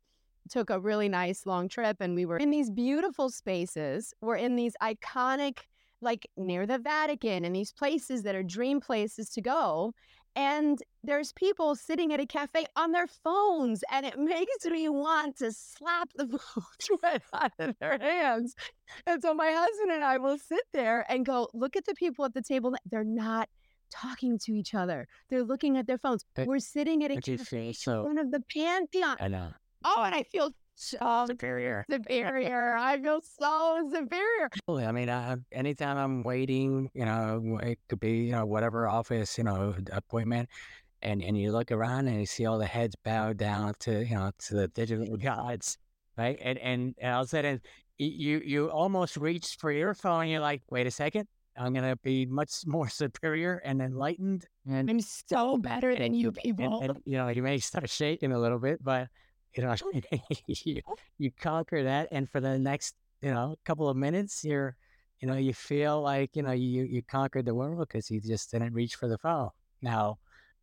took 0.48 0.70
a 0.70 0.80
really 0.80 1.08
nice 1.08 1.46
long 1.46 1.68
trip 1.68 1.98
and 2.00 2.14
we 2.14 2.26
were 2.26 2.38
in 2.38 2.50
these 2.50 2.70
beautiful 2.70 3.30
spaces. 3.30 4.14
We're 4.20 4.36
in 4.36 4.56
these 4.56 4.74
iconic, 4.82 5.58
like 6.00 6.26
near 6.36 6.66
the 6.66 6.78
Vatican 6.78 7.44
and 7.44 7.54
these 7.54 7.72
places 7.72 8.22
that 8.22 8.34
are 8.34 8.42
dream 8.42 8.80
places 8.80 9.30
to 9.30 9.42
go 9.42 9.92
and 10.36 10.82
there's 11.02 11.32
people 11.32 11.74
sitting 11.74 12.12
at 12.12 12.20
a 12.20 12.26
cafe 12.26 12.66
on 12.76 12.92
their 12.92 13.06
phones 13.06 13.82
and 13.90 14.06
it 14.06 14.18
makes 14.18 14.64
me 14.66 14.88
want 14.88 15.36
to 15.38 15.52
slap 15.52 16.10
the 16.14 16.26
phones 16.54 17.00
right 17.02 17.22
out 17.32 17.52
of 17.58 17.74
their 17.80 17.98
hands. 17.98 18.54
And 19.06 19.22
so 19.22 19.34
my 19.34 19.50
husband 19.50 19.92
and 19.92 20.04
i 20.04 20.18
will 20.18 20.38
sit 20.38 20.64
there 20.72 21.04
and 21.08 21.24
go 21.24 21.48
look 21.54 21.76
at 21.76 21.84
the 21.84 21.94
people 21.94 22.24
at 22.24 22.34
the 22.34 22.42
table 22.42 22.74
they're 22.90 23.04
not 23.04 23.48
talking 23.90 24.38
to 24.38 24.52
each 24.52 24.74
other. 24.74 25.08
They're 25.28 25.42
looking 25.42 25.76
at 25.76 25.86
their 25.86 25.98
phones. 25.98 26.24
But, 26.34 26.46
we're 26.46 26.60
sitting 26.60 27.02
at 27.04 27.10
a 27.10 27.20
cafe 27.20 27.72
so, 27.72 27.98
in 27.98 28.02
front 28.04 28.20
of 28.20 28.30
the 28.30 28.40
pantheon. 28.52 29.16
I 29.20 29.28
know. 29.28 29.50
Oh 29.84 30.02
and 30.02 30.14
i 30.14 30.24
feel 30.24 30.50
so 30.80 31.26
superior. 31.28 31.84
Superior. 31.90 32.74
I 32.76 33.00
feel 33.00 33.20
so 33.20 33.90
superior. 33.92 34.48
I 34.68 34.92
mean, 34.92 35.08
uh, 35.08 35.36
anytime 35.52 35.98
I'm 35.98 36.22
waiting, 36.22 36.90
you 36.94 37.04
know, 37.04 37.58
it 37.62 37.78
could 37.88 38.00
be, 38.00 38.24
you 38.24 38.32
know, 38.32 38.46
whatever 38.46 38.88
office, 38.88 39.36
you 39.36 39.44
know, 39.44 39.74
appointment, 39.92 40.48
and 41.02 41.22
and 41.22 41.36
you 41.38 41.52
look 41.52 41.70
around 41.70 42.08
and 42.08 42.18
you 42.18 42.26
see 42.26 42.46
all 42.46 42.58
the 42.58 42.66
heads 42.66 42.96
bowed 43.04 43.36
down 43.36 43.74
to, 43.80 44.04
you 44.04 44.14
know, 44.14 44.30
to 44.38 44.54
the 44.54 44.68
digital 44.68 45.16
gods, 45.18 45.76
right? 46.16 46.38
And 46.40 46.58
and, 46.58 46.94
and 46.98 47.14
all 47.14 47.22
of 47.22 47.26
a 47.26 47.28
sudden, 47.28 47.60
you 47.98 48.40
you 48.44 48.70
almost 48.70 49.16
reach 49.16 49.56
for 49.58 49.70
your 49.70 49.94
phone. 49.94 50.22
and 50.22 50.30
You're 50.30 50.40
like, 50.40 50.62
wait 50.70 50.86
a 50.86 50.90
second. 50.90 51.28
I'm 51.56 51.74
gonna 51.74 51.96
be 51.96 52.24
much 52.24 52.62
more 52.66 52.88
superior 53.02 53.60
and 53.64 53.82
enlightened, 53.82 54.46
and 54.66 54.88
I'm 54.88 55.00
so 55.00 55.58
better 55.58 55.94
than 55.94 56.14
you 56.14 56.32
people. 56.32 56.80
And, 56.80 56.90
and, 56.90 57.00
you 57.04 57.18
know, 57.18 57.28
you 57.28 57.42
may 57.42 57.58
start 57.58 57.90
shaking 57.90 58.32
a 58.32 58.38
little 58.38 58.58
bit, 58.58 58.82
but 58.82 59.08
you 59.54 59.62
know, 59.62 59.74
you, 60.46 60.82
you 61.18 61.30
conquer 61.40 61.82
that, 61.84 62.08
and 62.12 62.28
for 62.28 62.40
the 62.40 62.58
next, 62.58 62.94
you 63.22 63.30
know, 63.30 63.56
couple 63.64 63.88
of 63.88 63.96
minutes, 63.96 64.44
you're, 64.44 64.76
you 65.20 65.28
know, 65.28 65.36
you 65.36 65.52
feel 65.52 66.00
like, 66.00 66.34
you 66.34 66.42
know, 66.42 66.52
you 66.52 66.84
you 66.84 67.02
conquered 67.02 67.44
the 67.46 67.54
world 67.54 67.78
because 67.80 68.10
you 68.10 68.20
just 68.20 68.50
didn't 68.50 68.72
reach 68.72 68.94
for 68.94 69.08
the 69.08 69.18
phone. 69.18 69.50
Now, 69.82 70.18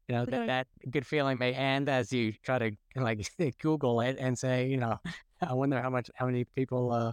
you 0.07 0.15
know, 0.15 0.25
that, 0.25 0.47
that 0.47 0.67
good 0.89 1.05
feeling 1.05 1.37
may 1.37 1.53
end 1.53 1.89
as 1.89 2.11
you 2.11 2.33
try 2.43 2.59
to 2.59 2.71
like 2.95 3.29
Google 3.61 4.01
it 4.01 4.17
and 4.19 4.37
say, 4.37 4.67
you 4.67 4.77
know, 4.77 4.97
I 5.41 5.53
wonder 5.53 5.81
how 5.81 5.89
much, 5.89 6.09
how 6.15 6.25
many 6.25 6.45
people, 6.45 6.91
uh, 6.91 7.11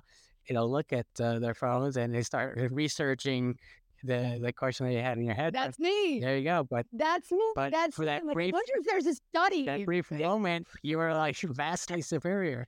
you 0.49 0.55
know, 0.55 0.67
look 0.67 0.93
at 0.93 1.07
uh, 1.21 1.39
their 1.39 1.55
phones 1.55 1.97
and 1.97 2.15
they 2.15 2.23
start 2.23 2.59
researching 2.71 3.59
the 4.05 4.39
the 4.41 4.53
question 4.53 4.87
that 4.87 4.93
you 4.93 5.01
had 5.01 5.19
in 5.19 5.25
your 5.25 5.35
head. 5.35 5.55
That's 5.55 5.79
me. 5.79 6.21
There 6.21 6.37
you 6.37 6.45
go. 6.45 6.67
But 6.69 6.87
that's 6.93 7.31
me. 7.33 7.53
But 7.55 7.73
that's 7.73 7.97
for 7.97 8.05
that 8.05 8.25
like, 8.25 8.35
brief, 8.35 8.53
wonder 8.53 8.73
if 8.77 8.87
there's 8.87 9.07
a 9.07 9.15
study. 9.15 9.65
That 9.65 9.85
brief 9.85 10.11
moment, 10.11 10.69
you 10.83 10.99
were 10.99 11.13
like 11.15 11.37
vastly 11.37 12.03
superior. 12.03 12.67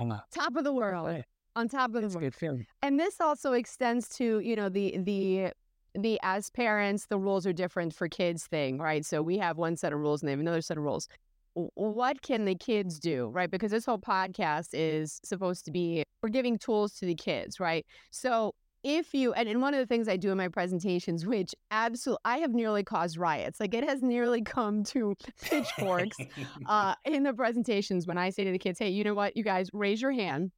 Uh, 0.00 0.18
top 0.32 0.56
of 0.56 0.64
the 0.64 0.72
world. 0.72 1.22
On 1.56 1.68
top 1.68 1.94
of 1.94 2.02
the 2.02 2.08
world. 2.08 2.20
Good 2.20 2.34
feeling. 2.34 2.66
And 2.82 2.98
this 2.98 3.20
also 3.20 3.52
extends 3.52 4.08
to 4.16 4.40
you 4.40 4.56
know 4.56 4.68
the 4.68 4.98
the 4.98 5.52
the 5.94 6.18
as 6.22 6.50
parents 6.50 7.06
the 7.06 7.18
rules 7.18 7.46
are 7.46 7.52
different 7.52 7.94
for 7.94 8.08
kids 8.08 8.46
thing 8.46 8.78
right 8.78 9.04
so 9.04 9.22
we 9.22 9.38
have 9.38 9.56
one 9.56 9.76
set 9.76 9.92
of 9.92 10.00
rules 10.00 10.22
and 10.22 10.28
they 10.28 10.32
have 10.32 10.40
another 10.40 10.60
set 10.60 10.76
of 10.76 10.82
rules 10.82 11.08
what 11.54 12.20
can 12.22 12.46
the 12.46 12.56
kids 12.56 12.98
do 12.98 13.28
right 13.28 13.50
because 13.50 13.70
this 13.70 13.86
whole 13.86 13.98
podcast 13.98 14.70
is 14.72 15.20
supposed 15.24 15.64
to 15.64 15.70
be 15.70 16.02
we're 16.20 16.28
giving 16.28 16.58
tools 16.58 16.94
to 16.94 17.06
the 17.06 17.14
kids 17.14 17.60
right 17.60 17.86
so 18.10 18.52
if 18.84 19.14
you 19.14 19.32
and, 19.32 19.48
and 19.48 19.60
one 19.60 19.74
of 19.74 19.80
the 19.80 19.86
things 19.86 20.08
I 20.08 20.16
do 20.16 20.30
in 20.30 20.38
my 20.38 20.48
presentations, 20.48 21.26
which 21.26 21.54
absolutely 21.70 22.20
I 22.24 22.38
have 22.38 22.52
nearly 22.52 22.84
caused 22.84 23.16
riots, 23.16 23.58
like 23.58 23.74
it 23.74 23.82
has 23.82 24.02
nearly 24.02 24.42
come 24.42 24.84
to 24.84 25.16
pitchforks 25.42 26.16
uh, 26.66 26.94
in 27.04 27.22
the 27.22 27.32
presentations 27.32 28.06
when 28.06 28.18
I 28.18 28.30
say 28.30 28.44
to 28.44 28.52
the 28.52 28.58
kids, 28.58 28.78
"Hey, 28.78 28.90
you 28.90 29.02
know 29.02 29.14
what? 29.14 29.36
You 29.36 29.42
guys 29.42 29.70
raise 29.72 30.00
your 30.00 30.12
hand 30.12 30.52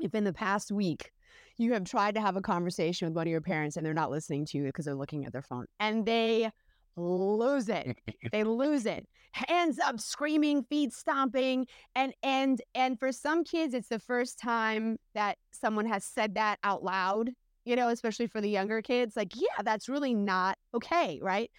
if 0.00 0.14
in 0.14 0.24
the 0.24 0.32
past 0.32 0.72
week 0.72 1.12
you 1.56 1.72
have 1.72 1.84
tried 1.84 2.14
to 2.16 2.20
have 2.20 2.36
a 2.36 2.40
conversation 2.40 3.06
with 3.06 3.14
one 3.14 3.26
of 3.26 3.30
your 3.30 3.40
parents 3.40 3.76
and 3.76 3.86
they're 3.86 3.94
not 3.94 4.10
listening 4.10 4.44
to 4.46 4.58
you 4.58 4.64
because 4.64 4.84
they're 4.84 4.94
looking 4.94 5.24
at 5.24 5.32
their 5.32 5.42
phone 5.42 5.66
and 5.78 6.04
they 6.04 6.50
lose 6.96 7.68
it. 7.68 7.98
they 8.32 8.44
lose 8.44 8.86
it. 8.86 9.06
Hands 9.32 9.78
up, 9.80 9.98
screaming, 9.98 10.62
feet 10.62 10.92
stomping, 10.92 11.66
and 11.94 12.14
and 12.22 12.62
and 12.74 12.98
for 12.98 13.10
some 13.10 13.42
kids, 13.44 13.74
it's 13.74 13.88
the 13.88 13.98
first 13.98 14.38
time 14.38 14.96
that 15.14 15.38
someone 15.50 15.86
has 15.86 16.04
said 16.04 16.34
that 16.36 16.58
out 16.62 16.84
loud. 16.84 17.30
You 17.64 17.76
know, 17.76 17.88
especially 17.88 18.26
for 18.26 18.40
the 18.40 18.50
younger 18.50 18.82
kids, 18.82 19.16
like, 19.16 19.34
yeah, 19.34 19.62
that's 19.64 19.88
really 19.88 20.14
not 20.14 20.58
okay, 20.74 21.18
right? 21.22 21.50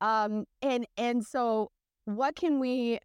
Um, 0.00 0.44
and 0.62 0.86
and 0.96 1.24
so, 1.24 1.70
what 2.04 2.36
can 2.36 2.60
we 2.60 3.00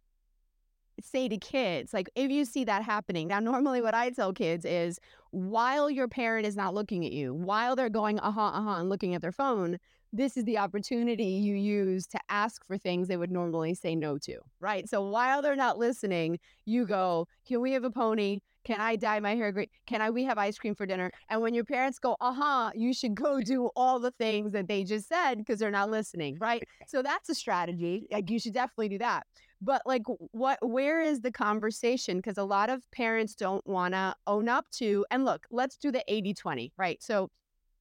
say 1.02 1.28
to 1.28 1.38
kids 1.38 1.94
like 1.94 2.10
if 2.14 2.30
you 2.30 2.44
see 2.44 2.64
that 2.64 2.82
happening 2.82 3.28
now 3.28 3.40
normally 3.40 3.80
what 3.80 3.94
i 3.94 4.10
tell 4.10 4.32
kids 4.32 4.66
is 4.66 4.98
while 5.30 5.88
your 5.88 6.08
parent 6.08 6.46
is 6.46 6.56
not 6.56 6.74
looking 6.74 7.06
at 7.06 7.12
you 7.12 7.32
while 7.32 7.74
they're 7.74 7.88
going 7.88 8.18
uh-huh 8.20 8.40
uh-huh 8.40 8.80
and 8.80 8.88
looking 8.88 9.14
at 9.14 9.22
their 9.22 9.32
phone 9.32 9.78
this 10.12 10.36
is 10.36 10.44
the 10.44 10.58
opportunity 10.58 11.24
you 11.24 11.54
use 11.54 12.06
to 12.08 12.18
ask 12.28 12.64
for 12.66 12.76
things 12.76 13.08
they 13.08 13.16
would 13.16 13.30
normally 13.30 13.74
say 13.74 13.94
no 13.94 14.18
to, 14.18 14.38
right? 14.58 14.88
So 14.88 15.02
while 15.02 15.42
they're 15.42 15.56
not 15.56 15.78
listening, 15.78 16.38
you 16.64 16.86
go, 16.86 17.28
Can 17.46 17.60
we 17.60 17.72
have 17.72 17.84
a 17.84 17.90
pony? 17.90 18.40
Can 18.64 18.80
I 18.80 18.96
dye 18.96 19.20
my 19.20 19.34
hair 19.36 19.52
green? 19.52 19.68
Can 19.86 20.02
I 20.02 20.10
we 20.10 20.24
have 20.24 20.36
ice 20.36 20.58
cream 20.58 20.74
for 20.74 20.84
dinner? 20.84 21.10
And 21.28 21.40
when 21.40 21.54
your 21.54 21.64
parents 21.64 21.98
go, 21.98 22.16
uh-huh, 22.20 22.72
you 22.74 22.92
should 22.92 23.14
go 23.14 23.40
do 23.44 23.70
all 23.74 23.98
the 23.98 24.10
things 24.12 24.52
that 24.52 24.68
they 24.68 24.84
just 24.84 25.08
said 25.08 25.36
because 25.38 25.58
they're 25.58 25.70
not 25.70 25.90
listening, 25.90 26.36
right? 26.40 26.62
So 26.86 27.02
that's 27.02 27.28
a 27.28 27.34
strategy. 27.34 28.08
Like 28.10 28.30
you 28.30 28.40
should 28.40 28.52
definitely 28.52 28.88
do 28.88 28.98
that. 28.98 29.24
But 29.62 29.82
like 29.86 30.02
what 30.32 30.58
where 30.66 31.00
is 31.00 31.20
the 31.20 31.30
conversation? 31.30 32.16
Because 32.16 32.36
a 32.36 32.44
lot 32.44 32.68
of 32.68 32.90
parents 32.90 33.34
don't 33.34 33.64
want 33.66 33.94
to 33.94 34.14
own 34.26 34.48
up 34.48 34.66
to, 34.72 35.06
and 35.10 35.24
look, 35.24 35.46
let's 35.50 35.76
do 35.76 35.92
the 35.92 36.02
80-20, 36.08 36.72
right? 36.76 37.00
So 37.02 37.30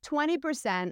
20% 0.05 0.91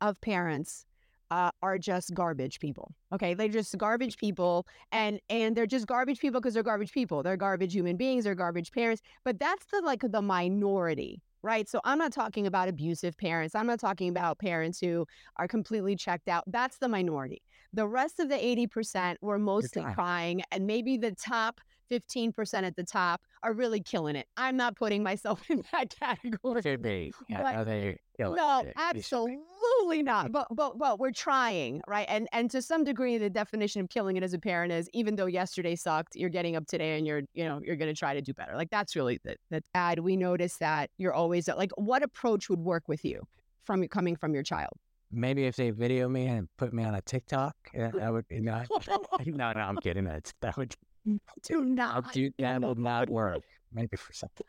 of 0.00 0.20
parents 0.20 0.84
uh, 1.30 1.50
are 1.62 1.76
just 1.78 2.14
garbage 2.14 2.60
people. 2.60 2.94
Okay, 3.12 3.34
they're 3.34 3.48
just 3.48 3.76
garbage 3.78 4.16
people, 4.16 4.66
and 4.92 5.18
and 5.28 5.56
they're 5.56 5.66
just 5.66 5.86
garbage 5.86 6.20
people 6.20 6.40
because 6.40 6.54
they're 6.54 6.62
garbage 6.62 6.92
people. 6.92 7.22
They're 7.22 7.36
garbage 7.36 7.74
human 7.74 7.96
beings. 7.96 8.24
They're 8.24 8.34
garbage 8.36 8.70
parents. 8.70 9.02
But 9.24 9.40
that's 9.40 9.66
the 9.66 9.80
like 9.80 10.02
the 10.08 10.22
minority, 10.22 11.22
right? 11.42 11.68
So 11.68 11.80
I'm 11.84 11.98
not 11.98 12.12
talking 12.12 12.46
about 12.46 12.68
abusive 12.68 13.16
parents. 13.18 13.54
I'm 13.56 13.66
not 13.66 13.80
talking 13.80 14.08
about 14.08 14.38
parents 14.38 14.78
who 14.78 15.06
are 15.36 15.48
completely 15.48 15.96
checked 15.96 16.28
out. 16.28 16.44
That's 16.46 16.78
the 16.78 16.88
minority. 16.88 17.42
The 17.72 17.86
rest 17.88 18.20
of 18.20 18.28
the 18.28 18.36
80% 18.36 19.16
were 19.20 19.38
mostly 19.38 19.82
crying, 19.94 20.42
and 20.52 20.66
maybe 20.66 20.96
the 20.96 21.10
top 21.12 21.60
15% 21.90 22.64
at 22.64 22.74
the 22.74 22.82
top 22.84 23.20
are 23.42 23.52
really 23.52 23.80
killing 23.80 24.16
it. 24.16 24.26
I'm 24.36 24.56
not 24.56 24.76
putting 24.76 25.02
myself 25.02 25.42
in 25.50 25.62
that 25.72 25.94
category. 25.98 26.62
Should 26.62 26.82
be. 26.82 27.12
Yeah, 27.28 27.52
no, 27.52 27.64
they 27.64 27.98
kill 28.16 28.32
it. 28.34 28.36
No, 28.36 28.62
They- 28.64 28.72
they 28.94 29.00
should 29.02 29.26
be. 29.26 29.38
Absolutely 29.76 30.02
not. 30.02 30.28
Mm. 30.28 30.32
But 30.32 30.48
but 30.50 30.78
but 30.78 30.98
we're 30.98 31.12
trying, 31.12 31.80
right? 31.86 32.06
And 32.08 32.28
and 32.32 32.50
to 32.50 32.62
some 32.62 32.84
degree, 32.84 33.18
the 33.18 33.30
definition 33.30 33.80
of 33.80 33.88
killing 33.88 34.16
it 34.16 34.22
as 34.22 34.32
a 34.32 34.38
parent 34.38 34.72
is 34.72 34.88
even 34.92 35.16
though 35.16 35.26
yesterday 35.26 35.76
sucked, 35.76 36.16
you're 36.16 36.30
getting 36.30 36.56
up 36.56 36.66
today 36.66 36.96
and 36.98 37.06
you're 37.06 37.22
you 37.34 37.44
know 37.44 37.60
you're 37.64 37.76
going 37.76 37.92
to 37.92 37.98
try 37.98 38.14
to 38.14 38.20
do 38.20 38.32
better. 38.32 38.56
Like 38.56 38.70
that's 38.70 38.96
really 38.96 39.20
the 39.24 39.36
the 39.50 39.62
ad. 39.74 39.98
We 39.98 40.16
notice 40.16 40.56
that 40.58 40.90
you're 40.98 41.14
always 41.14 41.48
like, 41.48 41.70
what 41.76 42.02
approach 42.02 42.48
would 42.48 42.60
work 42.60 42.84
with 42.88 43.04
you 43.04 43.22
from 43.64 43.86
coming 43.88 44.16
from 44.16 44.34
your 44.34 44.42
child? 44.42 44.72
Maybe 45.12 45.44
if 45.44 45.56
they 45.56 45.70
video 45.70 46.08
me 46.08 46.26
and 46.26 46.48
put 46.58 46.72
me 46.72 46.82
on 46.82 46.94
a 46.94 47.00
TikTok, 47.00 47.54
yeah, 47.72 47.92
that 47.94 48.12
would 48.12 48.26
be 48.28 48.40
not. 48.40 48.66
no, 49.26 49.52
no, 49.52 49.60
I'm 49.60 49.76
kidding. 49.76 50.04
That's 50.04 50.34
that 50.40 50.56
would 50.56 50.74
Do 51.42 51.64
not. 51.64 52.12
do 52.12 52.30
that 52.38 52.60
will 52.60 52.74
not 52.74 53.08
work. 53.08 53.42
Maybe 53.72 53.96
for 53.96 54.12
something, 54.12 54.46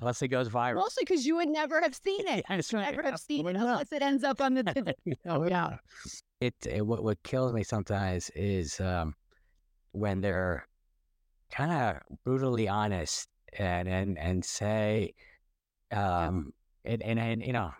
unless 0.00 0.22
it 0.22 0.28
goes 0.28 0.48
viral. 0.58 0.76
Mostly 0.76 1.04
because 1.06 1.26
you 1.26 1.36
would 1.36 1.48
never 1.48 1.80
have 1.80 1.94
seen 1.94 2.26
it. 2.26 2.44
That's 2.48 2.72
Never 2.72 3.02
have 3.02 3.18
seen 3.18 3.46
it 3.46 3.56
unless 3.56 3.92
it 3.92 4.00
ends 4.02 4.24
up 4.24 4.40
on 4.40 4.54
the. 4.54 4.62
T- 5.04 5.14
oh 5.26 5.46
yeah. 5.46 5.76
It, 6.40 6.54
it 6.66 6.86
what 6.86 7.04
what 7.04 7.22
kills 7.22 7.52
me 7.52 7.62
sometimes 7.62 8.30
is 8.34 8.80
um 8.80 9.14
when 9.92 10.20
they're 10.20 10.66
kind 11.50 11.72
of 11.72 12.02
brutally 12.24 12.68
honest 12.68 13.28
and 13.58 13.88
and 13.88 14.16
and 14.18 14.44
say 14.44 15.12
um 15.92 16.52
and, 16.84 17.02
and 17.02 17.18
and 17.18 17.44
you 17.44 17.52
know 17.52 17.72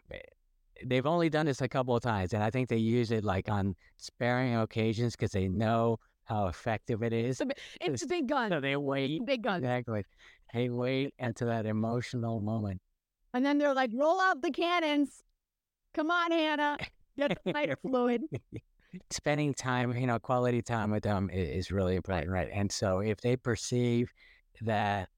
they've 0.85 1.07
only 1.07 1.31
done 1.31 1.47
this 1.47 1.61
a 1.61 1.69
couple 1.69 1.95
of 1.95 2.03
times 2.03 2.33
and 2.35 2.43
I 2.43 2.51
think 2.51 2.69
they 2.69 2.77
use 2.77 3.11
it 3.13 3.25
like 3.25 3.49
on 3.49 3.77
sparing 3.97 4.57
occasions 4.57 5.15
because 5.15 5.31
they 5.31 5.49
know 5.49 5.99
how 6.25 6.47
effective 6.47 7.03
it 7.03 7.13
is. 7.13 7.43
it's 7.81 8.03
a 8.03 8.07
big 8.07 8.29
guns. 8.29 8.53
So 8.53 8.61
they 8.61 8.77
wait 8.77 9.25
Big 9.27 9.43
guns. 9.43 9.63
exactly. 9.65 10.05
They 10.52 10.69
wait 10.69 11.14
until 11.19 11.49
that 11.49 11.66
emotional 11.66 12.40
moment. 12.40 12.80
And 13.33 13.45
then 13.45 13.59
they're 13.59 13.75
like, 13.75 13.90
roll 13.95 14.21
out 14.21 14.42
the 14.42 14.50
cannons. 14.50 15.23
Come 15.95 16.11
on, 16.11 16.33
Hannah. 16.33 16.78
Get 17.16 17.38
the 17.45 17.52
lighter 17.52 17.76
fluid. 17.83 18.23
spending 19.11 19.54
time, 19.54 19.97
you 19.97 20.07
know, 20.07 20.19
quality 20.19 20.62
time 20.62 20.90
with 20.90 21.04
them 21.04 21.30
is, 21.33 21.71
really 21.71 21.97
important, 21.97 22.30
right? 22.30 22.49
And 22.52 22.71
so 22.71 22.99
if 22.99 23.21
they 23.21 23.37
perceive 23.37 24.12
that 24.62 25.09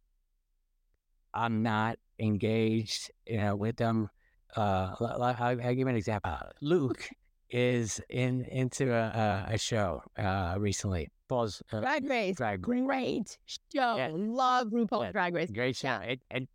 I'm 1.35 1.63
not 1.63 1.99
engaged, 2.19 3.11
you 3.27 3.39
know, 3.39 3.57
with 3.57 3.77
them, 3.77 4.11
uh, 4.57 4.95
I'll, 5.01 5.23
I'll 5.39 5.57
give 5.57 5.79
you 5.79 5.89
an 5.89 5.97
example. 5.97 6.31
Uh, 6.31 6.51
Luke 6.61 7.09
is 7.49 8.01
in 8.11 8.45
into 8.45 8.93
a, 8.93 9.47
a, 9.49 9.55
a 9.55 9.59
show 9.59 10.03
uh, 10.19 10.57
recently. 10.59 11.09
Paul's 11.33 11.63
uh, 11.73 11.81
Drag 11.81 12.09
Race. 12.09 12.37
drag 12.37 12.67
Race. 12.69 12.85
Great 12.87 13.39
show. 13.47 13.97
Yeah. 13.97 14.11
Love 14.13 14.69
RuPaul's 14.69 15.05
Yeah. 15.05 15.13
Drag 15.13 15.35
Race. 15.35 15.51
great 15.51 15.77
show. 15.77 15.89
Yeah. 15.89 16.15
It, 16.31 16.49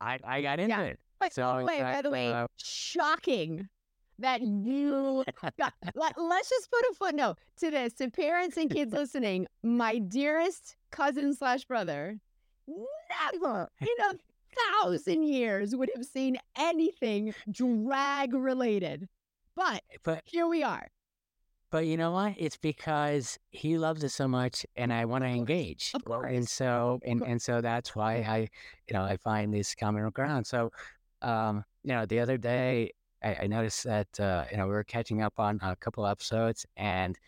I 0.00 0.18
I 0.24 0.42
got 0.42 0.58
into 0.60 0.82
it. 0.82 0.98
Wait, 1.20 1.32
So 1.32 1.42
by 1.42 1.60
the 1.60 1.64
way, 1.66 1.80
by 1.82 2.02
the 2.02 2.10
way, 2.10 2.32
uh, 2.32 2.46
shocking 2.56 3.68
that 4.18 4.42
you 4.42 5.24
got. 5.58 5.72
Let, 5.94 6.14
let's 6.20 6.48
just 6.48 6.70
put 6.70 6.80
a 6.90 6.94
footnote 6.94 7.36
to 7.58 7.70
this 7.70 7.94
to 7.94 8.10
parents 8.10 8.56
and 8.56 8.70
kids 8.70 8.92
listening. 8.92 9.46
My 9.62 9.98
dearest 9.98 10.76
cousin 10.90 11.34
slash 11.34 11.64
brother 11.64 12.18
never 13.32 13.68
in 13.80 13.88
a 14.10 14.14
thousand 14.82 15.24
years 15.24 15.74
would 15.74 15.90
have 15.96 16.04
seen 16.04 16.38
anything 16.56 17.34
drag 17.50 18.34
related. 18.34 19.08
But 19.56 19.82
But 20.04 20.22
here 20.24 20.46
we 20.46 20.62
are. 20.62 20.88
But 21.70 21.86
you 21.86 21.96
know 21.96 22.12
what? 22.12 22.34
It's 22.36 22.56
because 22.56 23.38
he 23.50 23.78
loves 23.78 24.04
it 24.04 24.10
so 24.10 24.28
much, 24.28 24.64
and 24.76 24.92
I 24.92 25.04
want 25.06 25.24
to 25.24 25.28
engage. 25.28 25.92
And 26.22 26.48
so, 26.48 27.00
and, 27.04 27.22
and 27.22 27.42
so 27.42 27.60
that's 27.60 27.96
why 27.96 28.16
I, 28.16 28.48
you 28.88 28.94
know, 28.94 29.02
I 29.02 29.16
find 29.16 29.52
this 29.52 29.74
common 29.74 30.08
ground. 30.10 30.46
So, 30.46 30.70
um, 31.22 31.64
you 31.82 31.92
know, 31.92 32.06
the 32.06 32.20
other 32.20 32.36
day 32.38 32.92
I, 33.24 33.38
I 33.42 33.46
noticed 33.46 33.84
that 33.84 34.20
uh, 34.20 34.44
you 34.50 34.58
know 34.58 34.66
we 34.66 34.72
were 34.72 34.84
catching 34.84 35.22
up 35.22 35.34
on 35.38 35.58
a 35.62 35.74
couple 35.74 36.06
episodes, 36.06 36.66
and 36.76 37.18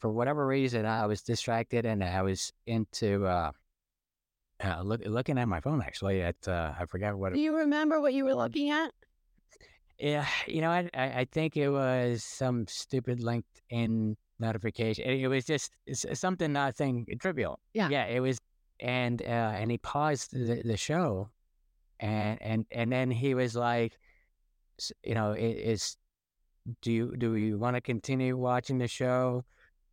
for 0.00 0.10
whatever 0.10 0.46
reason, 0.46 0.86
I 0.86 1.06
was 1.06 1.22
distracted, 1.22 1.84
and 1.84 2.02
I 2.02 2.22
was 2.22 2.52
into 2.66 3.26
uh, 3.26 3.52
uh, 4.64 4.82
look, 4.82 5.02
looking 5.04 5.38
at 5.38 5.46
my 5.48 5.60
phone. 5.60 5.82
Actually, 5.82 6.22
at 6.22 6.36
uh, 6.48 6.72
I 6.78 6.86
forgot 6.86 7.16
what. 7.16 7.34
Do 7.34 7.40
you 7.40 7.56
remember 7.56 8.00
what 8.00 8.14
you 8.14 8.24
were 8.24 8.34
looking 8.34 8.70
at? 8.70 8.92
Yeah, 10.02 10.26
you 10.48 10.60
know, 10.60 10.70
I, 10.72 10.90
I 10.94 11.26
think 11.30 11.56
it 11.56 11.68
was 11.68 12.24
some 12.24 12.66
stupid 12.66 13.20
LinkedIn 13.20 14.16
notification. 14.40 15.04
It, 15.04 15.20
it 15.20 15.28
was 15.28 15.44
just 15.44 15.70
something 16.12 16.52
nothing 16.52 17.06
trivial. 17.20 17.60
Yeah. 17.72 17.88
yeah. 17.88 18.06
It 18.06 18.18
was, 18.18 18.38
and 18.80 19.22
uh, 19.22 19.52
and 19.54 19.70
he 19.70 19.78
paused 19.78 20.32
the, 20.32 20.60
the 20.64 20.76
show, 20.76 21.30
and 22.00 22.36
and 22.42 22.66
and 22.72 22.90
then 22.90 23.12
he 23.12 23.34
was 23.34 23.54
like, 23.54 23.96
you 25.04 25.14
know, 25.14 25.32
it 25.32 25.56
is. 25.56 25.96
Do 26.80 26.90
you 26.90 27.14
do 27.16 27.36
you 27.36 27.56
want 27.58 27.76
to 27.76 27.80
continue 27.80 28.36
watching 28.36 28.78
the 28.78 28.88
show? 28.88 29.44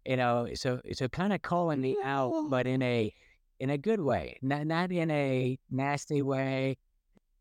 You 0.05 0.17
know, 0.17 0.47
so 0.55 0.81
so 0.91 1.07
kind 1.07 1.33
of 1.33 1.43
calling 1.43 1.81
me 1.81 1.97
out, 2.03 2.33
but 2.49 2.65
in 2.65 2.81
a 2.81 3.13
in 3.59 3.69
a 3.69 3.77
good 3.77 3.99
way, 3.99 4.39
not 4.41 4.65
not 4.65 4.91
in 4.91 5.11
a 5.11 5.59
nasty 5.69 6.23
way. 6.23 6.77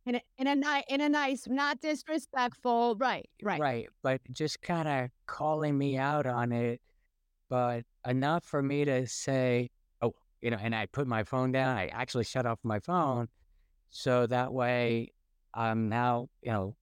In 0.08 0.14
a 0.14 0.22
in 0.38 0.46
a 0.46 0.54
nice 0.54 0.84
in 0.88 1.02
a 1.02 1.08
nice, 1.10 1.46
not 1.46 1.82
disrespectful. 1.82 2.96
Right, 2.98 3.28
right. 3.42 3.60
Right. 3.60 3.88
But 4.02 4.22
just 4.32 4.62
kind 4.62 4.88
of 4.88 5.10
calling 5.26 5.76
me 5.76 5.98
out 5.98 6.24
on 6.24 6.50
it, 6.50 6.80
but 7.50 7.84
enough 8.06 8.42
for 8.42 8.62
me 8.62 8.86
to 8.86 9.06
say, 9.06 9.68
oh, 10.00 10.14
you 10.40 10.50
know, 10.50 10.56
and 10.62 10.74
I 10.74 10.86
put 10.86 11.06
my 11.06 11.24
phone 11.24 11.52
down. 11.52 11.76
I 11.76 11.88
actually 11.88 12.24
shut 12.24 12.46
off 12.46 12.58
my 12.62 12.80
phone. 12.80 13.28
So 13.90 14.26
that 14.28 14.50
way 14.50 15.12
I'm 15.52 15.90
now, 15.90 16.30
you 16.40 16.52
know, 16.52 16.74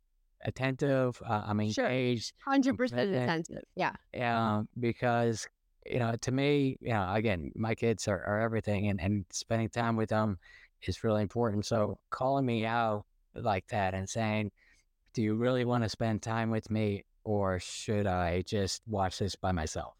attentive. 0.44 1.20
Uh, 1.26 1.42
I'm 1.46 1.58
engaged. 1.58 2.32
Hundred 2.44 2.76
percent 2.76 3.10
attentive. 3.10 3.64
Yeah. 3.74 3.94
Um, 4.14 4.68
because, 4.78 5.48
you 5.84 5.98
know, 5.98 6.14
to 6.14 6.30
me, 6.30 6.76
you 6.80 6.90
know, 6.90 7.12
again, 7.12 7.50
my 7.56 7.74
kids 7.74 8.06
are, 8.06 8.22
are 8.22 8.40
everything 8.40 8.86
and, 8.86 9.00
and 9.00 9.24
spending 9.32 9.68
time 9.68 9.96
with 9.96 10.10
them 10.10 10.38
is 10.82 11.02
really 11.02 11.22
important. 11.22 11.66
So 11.66 11.98
calling 12.10 12.46
me 12.46 12.64
out 12.64 13.04
like 13.42 13.66
that 13.68 13.94
and 13.94 14.08
saying, 14.08 14.50
do 15.12 15.22
you 15.22 15.34
really 15.34 15.64
want 15.64 15.82
to 15.82 15.88
spend 15.88 16.22
time 16.22 16.50
with 16.50 16.70
me 16.70 17.04
or 17.24 17.58
should 17.58 18.06
I 18.06 18.42
just 18.42 18.82
watch 18.86 19.18
this 19.18 19.34
by 19.34 19.52
myself? 19.52 19.94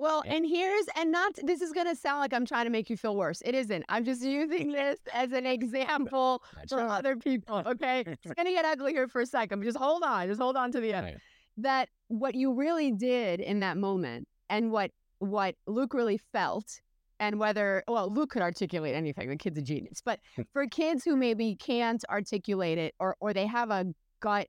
Well, 0.00 0.22
and 0.26 0.46
here's 0.46 0.86
and 0.96 1.12
not 1.12 1.38
this 1.42 1.60
is 1.60 1.72
gonna 1.72 1.94
sound 1.94 2.20
like 2.20 2.32
I'm 2.32 2.46
trying 2.46 2.64
to 2.64 2.70
make 2.70 2.88
you 2.88 2.96
feel 2.96 3.14
worse. 3.14 3.42
It 3.44 3.54
isn't. 3.54 3.84
I'm 3.90 4.02
just 4.02 4.24
using 4.24 4.72
this 4.72 4.98
as 5.12 5.32
an 5.32 5.44
example 5.44 6.42
for 6.70 6.80
other 6.80 7.16
people. 7.16 7.62
Okay. 7.66 8.04
It's 8.24 8.34
gonna 8.34 8.52
get 8.52 8.64
ugly 8.64 8.92
here 8.92 9.08
for 9.08 9.20
a 9.20 9.26
second, 9.26 9.60
but 9.60 9.66
just 9.66 9.76
hold 9.76 10.02
on. 10.02 10.26
Just 10.26 10.40
hold 10.40 10.56
on 10.56 10.72
to 10.72 10.80
the 10.80 10.94
end. 10.94 11.06
Right. 11.06 11.16
That 11.58 11.88
what 12.08 12.34
you 12.34 12.54
really 12.54 12.92
did 12.92 13.40
in 13.40 13.60
that 13.60 13.76
moment 13.76 14.26
and 14.48 14.72
what 14.72 14.90
what 15.18 15.54
Luke 15.66 15.92
really 15.92 16.18
felt 16.32 16.80
and 17.20 17.38
whether 17.38 17.84
well, 17.86 18.12
Luke 18.12 18.30
could 18.30 18.42
articulate 18.42 18.94
anything. 18.96 19.28
The 19.28 19.36
kid's 19.36 19.58
a 19.58 19.62
genius. 19.62 20.00
But 20.04 20.18
for 20.52 20.66
kids 20.66 21.04
who 21.04 21.14
maybe 21.16 21.54
can't 21.54 22.02
articulate 22.10 22.78
it 22.78 22.94
or 22.98 23.16
or 23.20 23.32
they 23.32 23.46
have 23.46 23.70
a 23.70 23.86
gut 24.20 24.48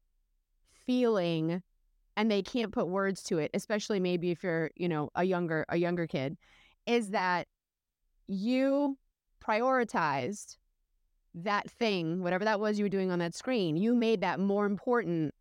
feeling 0.85 1.61
and 2.17 2.31
they 2.31 2.41
can't 2.41 2.71
put 2.71 2.87
words 2.87 3.23
to 3.23 3.37
it, 3.37 3.51
especially 3.53 3.99
maybe 3.99 4.31
if 4.31 4.43
you're, 4.43 4.71
you 4.75 4.89
know, 4.89 5.09
a 5.15 5.23
younger 5.23 5.65
a 5.69 5.77
younger 5.77 6.07
kid, 6.07 6.37
is 6.87 7.09
that 7.11 7.47
you 8.27 8.97
prioritized 9.45 10.57
that 11.33 11.69
thing, 11.69 12.21
whatever 12.21 12.45
that 12.45 12.59
was 12.59 12.77
you 12.77 12.85
were 12.85 12.89
doing 12.89 13.11
on 13.11 13.19
that 13.19 13.33
screen, 13.35 13.75
you 13.77 13.93
made 13.95 14.21
that 14.21 14.39
more 14.39 14.65
important 14.65 15.33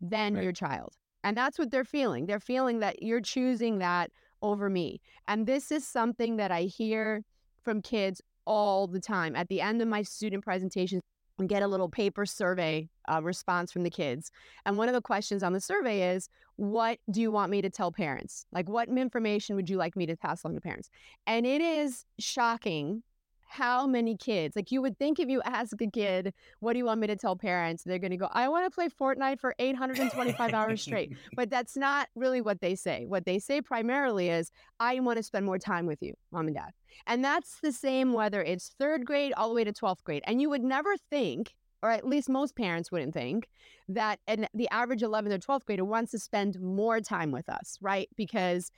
than 0.00 0.34
Right. 0.34 0.42
your 0.42 0.52
child. 0.52 0.94
And 1.24 1.36
that's 1.36 1.58
what 1.58 1.70
they're 1.70 1.84
feeling. 1.84 2.26
They're 2.26 2.40
feeling 2.40 2.80
that 2.80 3.02
you're 3.02 3.20
choosing 3.20 3.78
that 3.78 4.10
over 4.42 4.70
me. 4.70 5.00
And 5.28 5.46
this 5.46 5.70
is 5.70 5.86
something 5.86 6.36
that 6.36 6.50
I 6.50 6.62
hear 6.62 7.24
from 7.62 7.82
kids 7.82 8.20
all 8.46 8.86
the 8.86 9.00
time. 9.00 9.34
At 9.36 9.48
the 9.48 9.60
end 9.60 9.82
of 9.82 9.88
my 9.88 10.02
student 10.02 10.44
presentations, 10.44 11.02
I 11.40 11.44
get 11.44 11.62
a 11.62 11.66
little 11.66 11.88
paper 11.88 12.24
survey 12.24 12.88
uh, 13.08 13.20
response 13.22 13.70
from 13.72 13.82
the 13.82 13.90
kids. 13.90 14.30
And 14.64 14.78
one 14.78 14.88
of 14.88 14.94
the 14.94 15.02
questions 15.02 15.42
on 15.42 15.52
the 15.52 15.60
survey 15.60 16.14
is, 16.14 16.28
What 16.56 16.98
do 17.10 17.20
you 17.20 17.30
want 17.30 17.50
me 17.50 17.60
to 17.60 17.68
tell 17.68 17.92
parents? 17.92 18.46
Like, 18.52 18.68
what 18.68 18.88
information 18.88 19.56
would 19.56 19.68
you 19.68 19.76
like 19.76 19.96
me 19.96 20.06
to 20.06 20.16
pass 20.16 20.44
along 20.44 20.54
to 20.54 20.60
parents? 20.60 20.88
And 21.26 21.44
it 21.44 21.60
is 21.60 22.04
shocking 22.18 23.02
how 23.48 23.86
many 23.86 24.16
kids, 24.16 24.56
like, 24.56 24.70
you 24.70 24.82
would 24.82 24.98
think 24.98 25.18
if 25.18 25.28
you 25.28 25.40
ask 25.44 25.80
a 25.80 25.86
kid, 25.86 26.34
What 26.60 26.72
do 26.72 26.78
you 26.78 26.84
want 26.84 27.00
me 27.00 27.06
to 27.06 27.16
tell 27.16 27.36
parents? 27.36 27.82
They're 27.84 27.98
going 27.98 28.10
to 28.10 28.16
go, 28.16 28.28
I 28.32 28.48
want 28.48 28.66
to 28.66 28.74
play 28.74 28.88
Fortnite 28.88 29.40
for 29.40 29.54
825 29.58 30.52
hours 30.52 30.82
straight. 30.82 31.16
But 31.36 31.50
that's 31.50 31.76
not 31.76 32.08
really 32.14 32.40
what 32.40 32.60
they 32.60 32.74
say. 32.74 33.04
What 33.06 33.24
they 33.24 33.38
say 33.38 33.60
primarily 33.60 34.28
is, 34.28 34.50
I 34.80 34.98
want 35.00 35.18
to 35.18 35.22
spend 35.22 35.46
more 35.46 35.58
time 35.58 35.86
with 35.86 36.02
you, 36.02 36.14
mom 36.32 36.46
and 36.46 36.56
dad. 36.56 36.70
And 37.06 37.24
that's 37.24 37.60
the 37.60 37.72
same 37.72 38.12
whether 38.12 38.42
it's 38.42 38.74
third 38.78 39.04
grade 39.04 39.32
all 39.36 39.48
the 39.48 39.54
way 39.54 39.64
to 39.64 39.72
12th 39.72 40.02
grade. 40.04 40.22
And 40.26 40.40
you 40.40 40.50
would 40.50 40.64
never 40.64 40.96
think, 41.10 41.54
or 41.82 41.90
at 41.90 42.06
least 42.06 42.28
most 42.28 42.56
parents 42.56 42.90
wouldn't 42.90 43.14
think, 43.14 43.48
that 43.88 44.18
an, 44.26 44.46
the 44.54 44.68
average 44.70 45.02
11th 45.02 45.32
or 45.32 45.38
12th 45.38 45.64
grader 45.66 45.84
wants 45.84 46.10
to 46.12 46.18
spend 46.18 46.60
more 46.60 47.00
time 47.00 47.30
with 47.30 47.48
us, 47.48 47.78
right? 47.80 48.08
Because 48.16 48.70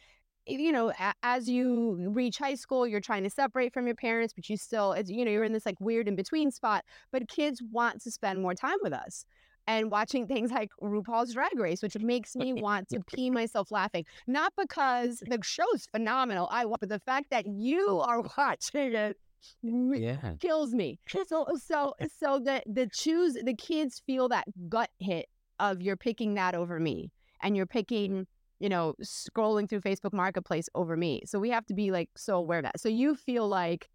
you 0.48 0.72
know, 0.72 0.90
a- 0.90 1.14
as 1.22 1.48
you 1.48 2.08
reach 2.10 2.38
high 2.38 2.54
school, 2.54 2.86
you're 2.86 3.00
trying 3.00 3.22
to 3.24 3.30
separate 3.30 3.72
from 3.72 3.86
your 3.86 3.94
parents, 3.96 4.32
but 4.34 4.48
you 4.48 4.56
still, 4.56 4.92
it's, 4.92 5.10
you 5.10 5.24
know, 5.24 5.30
you're 5.30 5.44
in 5.44 5.52
this 5.52 5.66
like 5.66 5.80
weird 5.80 6.08
in 6.08 6.16
between 6.16 6.50
spot. 6.50 6.84
But 7.12 7.28
kids 7.28 7.62
want 7.70 8.02
to 8.02 8.10
spend 8.10 8.40
more 8.40 8.54
time 8.54 8.78
with 8.82 8.92
us. 8.92 9.24
And 9.66 9.90
watching 9.90 10.26
things 10.28 10.50
like 10.50 10.70
RuPaul's 10.82 11.34
Drag 11.34 11.58
Race, 11.58 11.82
which 11.82 11.96
makes 11.98 12.34
me 12.36 12.52
want 12.62 12.88
to 12.88 13.00
pee 13.14 13.30
myself 13.30 13.70
laughing. 13.70 14.04
Not 14.26 14.52
because 14.56 15.22
the 15.26 15.38
show's 15.42 15.86
phenomenal, 15.92 16.48
I 16.50 16.64
want, 16.64 16.80
but 16.80 16.88
the 16.88 17.00
fact 17.00 17.26
that 17.30 17.46
you 17.46 18.00
are 18.00 18.22
watching 18.38 18.94
it 18.94 19.16
Yeah. 19.62 20.34
kills 20.40 20.72
me. 20.74 20.98
So 21.26 21.46
so 21.62 21.94
so 22.18 22.38
the 22.38 22.62
the 22.66 22.88
choose 22.92 23.34
the 23.34 23.54
kids 23.54 24.02
feel 24.06 24.28
that 24.30 24.46
gut 24.68 24.90
hit 24.98 25.26
of 25.60 25.82
you're 25.82 25.96
picking 25.96 26.34
that 26.34 26.54
over 26.54 26.78
me 26.80 27.10
and 27.42 27.56
you're 27.56 27.66
picking 27.66 28.26
you 28.60 28.68
know 28.68 28.94
scrolling 29.02 29.68
through 29.68 29.80
Facebook 29.80 30.12
Marketplace 30.12 30.68
over 30.74 30.96
me. 30.96 31.22
So 31.26 31.38
we 31.38 31.50
have 31.50 31.66
to 31.66 31.74
be 31.74 31.90
like 31.90 32.10
so 32.16 32.36
aware 32.36 32.58
of 32.58 32.64
that. 32.64 32.80
So 32.80 32.88
you 32.88 33.14
feel 33.14 33.48
like 33.48 33.88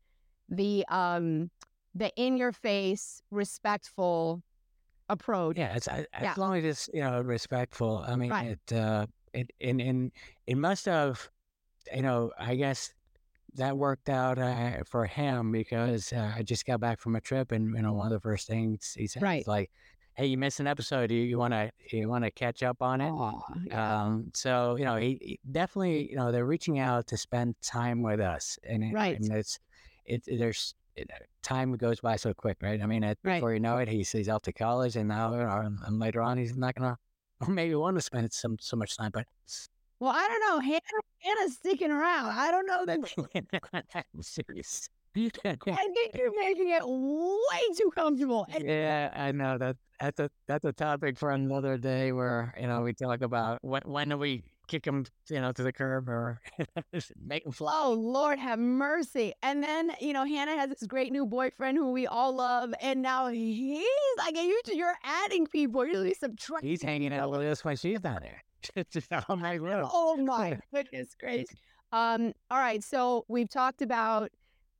the 0.49 0.85
um 0.89 1.49
the 1.95 2.11
in 2.15 2.37
your 2.37 2.51
face 2.51 3.21
respectful 3.31 4.41
approach. 5.09 5.57
Yeah, 5.57 5.75
it's 5.75 5.87
I- 5.87 6.07
Yeah. 6.21 6.31
as 6.31 6.37
long 6.37 6.57
as 6.57 6.63
it's 6.63 6.89
you 6.93 7.01
know 7.01 7.21
respectful. 7.21 8.03
I 8.07 8.15
mean, 8.15 8.31
Right. 8.31 8.57
it 8.67 8.73
uh, 8.75 9.07
it 9.33 9.51
in 9.59 9.79
in 9.79 10.11
it 10.47 10.55
must 10.57 10.85
have, 10.85 11.29
you 11.93 12.01
know, 12.01 12.31
I 12.37 12.55
guess 12.55 12.93
that 13.55 13.77
worked 13.77 14.09
out 14.09 14.39
uh, 14.39 14.83
for 14.85 15.05
him 15.05 15.51
because 15.51 16.11
uh, 16.11 16.33
I 16.35 16.41
just 16.41 16.65
got 16.65 16.79
back 16.79 16.99
from 16.99 17.15
a 17.15 17.21
trip, 17.21 17.51
and 17.51 17.75
you 17.75 17.81
know, 17.81 17.93
one 17.93 18.07
of 18.07 18.13
the 18.13 18.19
first 18.19 18.47
things 18.47 18.95
he 18.97 19.05
said 19.07 19.21
Right. 19.21 19.47
like, 19.47 19.69
"Hey, 20.15 20.27
you 20.27 20.37
missed 20.37 20.59
an 20.59 20.67
episode. 20.67 21.07
Do 21.07 21.15
you, 21.15 21.23
you 21.23 21.37
want 21.37 21.53
to 21.53 21.71
you 21.91 22.07
want 22.09 22.23
to 22.23 22.31
catch 22.31 22.63
up 22.63 22.81
on 22.81 23.01
it?" 23.01 23.13
Yeah. 23.65 24.03
Um, 24.03 24.31
so 24.33 24.75
you 24.77 24.85
know, 24.85 24.95
he, 24.97 25.17
he 25.21 25.39
definitely, 25.51 26.09
you 26.09 26.15
know, 26.15 26.31
they're 26.31 26.45
reaching 26.45 26.79
out 26.79 27.07
to 27.07 27.17
spend 27.17 27.55
time 27.61 28.01
with 28.01 28.19
us, 28.19 28.57
and 28.63 28.83
it, 28.83 28.93
Right. 28.93 29.17
and 29.19 29.31
it's, 29.31 29.59
it, 30.05 30.23
there's 30.27 30.75
it, 30.95 31.09
time 31.41 31.75
goes 31.77 31.99
by 32.01 32.15
so 32.15 32.33
quick, 32.33 32.57
right? 32.61 32.81
I 32.81 32.85
mean, 32.85 33.03
it, 33.03 33.17
Right. 33.23 33.35
before 33.37 33.53
you 33.53 33.59
know 33.59 33.77
it, 33.77 33.87
he's 33.87 34.11
he's 34.11 34.29
off 34.29 34.43
to 34.43 34.53
college, 34.53 34.95
and 34.95 35.07
now, 35.09 35.33
or, 35.33 35.47
and 35.61 35.99
later 35.99 36.21
on, 36.21 36.37
he's 36.37 36.55
not 36.55 36.75
gonna, 36.75 36.97
or 37.41 37.47
maybe 37.47 37.75
want 37.75 37.97
to 37.97 38.01
spend 38.01 38.31
some 38.33 38.57
so 38.59 38.77
much 38.77 38.95
time, 38.97 39.11
but 39.13 39.25
Well, 39.99 40.11
I 40.13 40.27
don't 40.27 40.39
know. 40.41 40.59
Hannah, 40.59 40.79
Hannah's 41.19 41.55
sticking 41.55 41.91
around. 41.91 42.37
I 42.37 42.51
don't 42.51 42.65
know 42.67 42.85
that. 42.85 44.03
Serious. 44.21 44.89
I 45.45 45.55
think 45.55 46.15
you're 46.15 46.35
making 46.39 46.69
it 46.69 46.81
way 46.83 47.75
too 47.77 47.91
comfortable. 47.95 48.47
Yeah, 48.59 49.11
I 49.15 49.31
know 49.31 49.57
that 49.57 49.77
that's 49.99 50.19
a 50.19 50.29
that's 50.47 50.65
a 50.65 50.73
topic 50.73 51.17
for 51.19 51.31
another 51.31 51.77
day 51.77 52.11
where 52.11 52.53
you 52.59 52.67
know 52.67 52.81
we 52.81 52.93
talk 52.93 53.21
about 53.21 53.59
when 53.61 53.81
when 53.85 54.09
do 54.09 54.17
we 54.17 54.43
kick 54.67 54.83
them 54.83 55.05
you 55.29 55.39
know 55.39 55.51
to 55.51 55.61
the 55.61 55.71
curb 55.71 56.09
or 56.09 56.41
make 57.23 57.43
them 57.43 57.53
fly. 57.53 57.71
Oh 57.75 57.93
Lord, 57.93 58.39
have 58.39 58.57
mercy! 58.57 59.33
And 59.43 59.63
then 59.63 59.91
you 59.99 60.13
know 60.13 60.25
Hannah 60.25 60.55
has 60.55 60.69
this 60.69 60.83
great 60.87 61.11
new 61.11 61.25
boyfriend 61.27 61.77
who 61.77 61.91
we 61.91 62.07
all 62.07 62.35
love, 62.35 62.73
and 62.81 63.01
now 63.01 63.27
he's 63.27 63.85
like, 64.17 64.35
you, 64.35 64.61
you're 64.73 64.97
adding 65.03 65.45
people. 65.45 65.85
You're 65.85 66.11
subtracting. 66.15 66.69
He's 66.69 66.81
hanging 66.81 67.13
out 67.13 67.29
with 67.29 67.41
us 67.41 67.63
when 67.63 67.75
she's 67.75 68.03
not 68.03 68.21
there. 68.21 68.43
Just 68.91 69.11
on 69.29 69.41
my 69.41 69.57
little. 69.57 69.89
Oh 69.93 70.17
my 70.17 70.59
goodness 70.73 71.15
gracious! 71.19 71.55
Um, 71.91 72.33
all 72.49 72.57
right, 72.57 72.83
so 72.83 73.23
we've 73.27 73.49
talked 73.49 73.83
about 73.83 74.31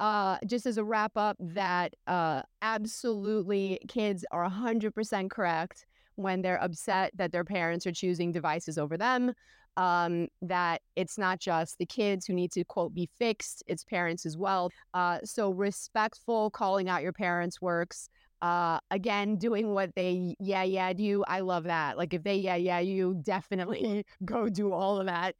uh, 0.04 0.38
just 0.46 0.66
as 0.66 0.78
a 0.78 0.84
wrap 0.84 1.16
up 1.16 1.38
that 1.39 1.94
uh, 2.08 2.42
absolutely 2.62 3.80
kids 3.88 4.26
are 4.32 4.50
100% 4.50 5.30
correct 5.32 5.86
when 6.16 6.42
they're 6.42 6.62
upset 6.62 7.10
that 7.16 7.32
their 7.32 7.46
parents 7.46 7.88
are 7.88 7.94
choosing 7.94 8.30
devices 8.30 8.78
over 8.78 8.98
them. 8.98 9.32
Um, 9.78 10.28
that 10.42 10.82
it's 10.98 11.18
not 11.18 11.39
just 11.39 11.78
the 11.78 11.86
kids 11.86 12.26
who 12.26 12.34
need 12.34 12.52
to 12.52 12.66
quote 12.66 12.94
be 12.94 13.10
fixed, 13.18 13.63
it's 13.66 13.86
parents 13.86 14.26
as 14.26 14.38
well. 14.38 14.72
Uh, 14.94 15.20
so 15.24 15.52
respectful 15.52 16.52
calling 16.52 16.89
out 16.89 17.02
your 17.02 17.13
parents 17.13 17.62
works. 17.62 18.10
Uh, 18.42 18.80
again, 18.92 19.38
doing 19.38 19.74
what 19.74 19.96
they 19.96 20.36
yeah 20.38 20.63
yeah 20.63 20.92
you. 20.98 21.24
I 21.30 21.39
love 21.39 21.63
that. 21.63 21.98
Like 21.98 22.13
if 22.13 22.24
they 22.24 22.36
yeah 22.36 22.58
yeah 22.58 22.80
you, 22.80 23.22
definitely 23.24 24.06
go 24.26 24.50
do 24.50 24.74
all 24.74 25.00
of 25.00 25.06
that. 25.06 25.36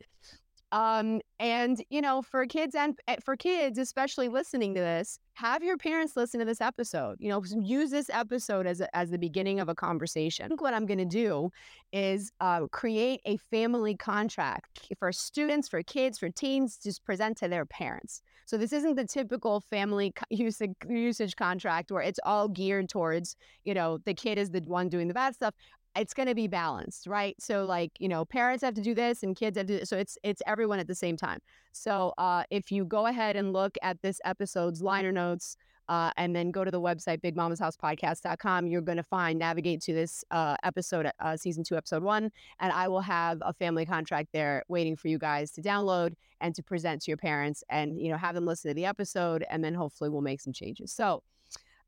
Um, 0.74 1.22
and 1.40 1.84
you 1.92 2.02
know, 2.02 2.24
for 2.24 2.48
kids 2.48 2.74
and 2.74 2.98
eh, 3.08 3.18
for 3.24 3.38
kids, 3.38 3.78
especially 3.78 4.28
listening 4.28 4.74
to 4.74 4.80
this, 4.82 5.20
have 5.36 5.64
your 5.64 5.78
parents 5.78 6.18
listen 6.18 6.40
to 6.40 6.46
this 6.48 6.62
episode. 6.62 7.18
You 7.20 7.30
know, 7.30 7.44
use 7.62 7.92
this 7.92 8.10
episode 8.10 8.66
as 8.66 8.82
a, 8.82 8.96
as 8.96 9.12
the 9.12 9.20
beginning 9.20 9.60
of 9.60 9.70
a 9.70 9.76
conversation. 9.76 10.46
I 10.46 10.48
think 10.48 10.62
what 10.62 10.74
I'm 10.74 10.88
going 10.88 10.98
to 10.98 11.06
do 11.06 11.52
is 11.92 12.32
uh, 12.40 12.62
create 12.72 13.22
a 13.26 13.38
family 13.38 13.96
contract 13.96 14.88
for 14.98 15.12
students, 15.12 15.68
for 15.70 15.84
kids, 15.84 16.18
for 16.18 16.30
teens, 16.30 16.80
just 16.84 17.06
present 17.06 17.38
to 17.38 17.48
their 17.48 17.68
parents. 17.68 18.24
So 18.46 18.58
this 18.58 18.74
isn't 18.74 18.96
the 18.96 19.06
typical 19.06 19.62
family 19.62 20.12
usage 20.32 20.74
usage 20.90 21.36
contract 21.36 21.92
where 21.92 22.02
it's 22.02 22.20
all 22.26 22.48
geared 22.48 22.90
towards, 22.90 23.36
you 23.64 23.76
know, 23.76 24.00
the 24.06 24.16
kid 24.16 24.40
is 24.40 24.50
the 24.50 24.62
one 24.62 24.90
doing 24.90 25.08
the 25.08 25.14
bad 25.14 25.36
stuff 25.36 25.54
it's 25.96 26.14
going 26.14 26.28
to 26.28 26.36
be 26.36 26.48
balanced, 26.48 27.08
right? 27.08 27.36
So 27.40 27.66
like, 27.66 27.92
you 28.00 28.08
know, 28.08 28.26
parents 28.26 28.64
have 28.64 28.74
to 28.76 28.82
do 28.82 28.94
this 28.94 29.24
and 29.24 29.36
kids 29.36 29.58
have 29.58 29.68
to 29.68 29.80
do 29.80 29.86
so 29.86 29.98
it's 29.98 30.18
it's 30.24 30.42
everyone 30.48 30.80
at 30.80 30.88
the 30.88 30.96
same 30.96 31.18
time. 31.18 31.40
So 31.72 32.14
uh 32.18 32.44
if 32.50 32.72
you 32.72 32.86
go 32.86 33.08
ahead 33.08 33.36
and 33.36 33.54
look 33.54 33.76
at 33.82 34.02
this 34.02 34.20
episode's 34.26 34.82
liner 34.82 35.12
notes 35.12 35.58
uh, 35.90 36.12
and 36.16 36.34
then 36.34 36.50
go 36.50 36.64
to 36.64 36.72
the 36.72 36.80
website 36.80 37.22
bigmamashousepodcast.com 37.22 38.68
you're 38.68 38.82
going 38.82 38.98
to 38.98 39.04
find 39.04 39.38
navigate 39.38 39.82
to 39.82 39.94
this 39.94 40.24
uh, 40.32 40.56
episode 40.64 41.10
uh, 41.20 41.36
season 41.36 41.64
2 41.64 41.76
episode 41.76 42.04
1 42.04 42.32
and 42.62 42.72
I 42.72 42.88
will 42.88 43.02
have 43.02 43.40
a 43.42 43.54
family 43.54 43.86
contract 43.86 44.30
there 44.32 44.64
waiting 44.70 44.96
for 44.96 45.10
you 45.10 45.18
guys 45.18 45.52
to 45.52 45.62
download 45.62 46.14
and 46.40 46.56
to 46.56 46.64
present 46.64 47.02
to 47.02 47.12
your 47.12 47.18
parents 47.18 47.64
and 47.70 48.00
you 48.00 48.10
know 48.10 48.18
have 48.18 48.36
them 48.36 48.46
listen 48.46 48.70
to 48.70 48.76
the 48.76 48.86
episode 48.86 49.44
and 49.50 49.64
then 49.64 49.74
hopefully 49.74 50.10
we'll 50.10 50.22
make 50.22 50.42
some 50.42 50.54
changes. 50.54 50.92
So 50.92 51.22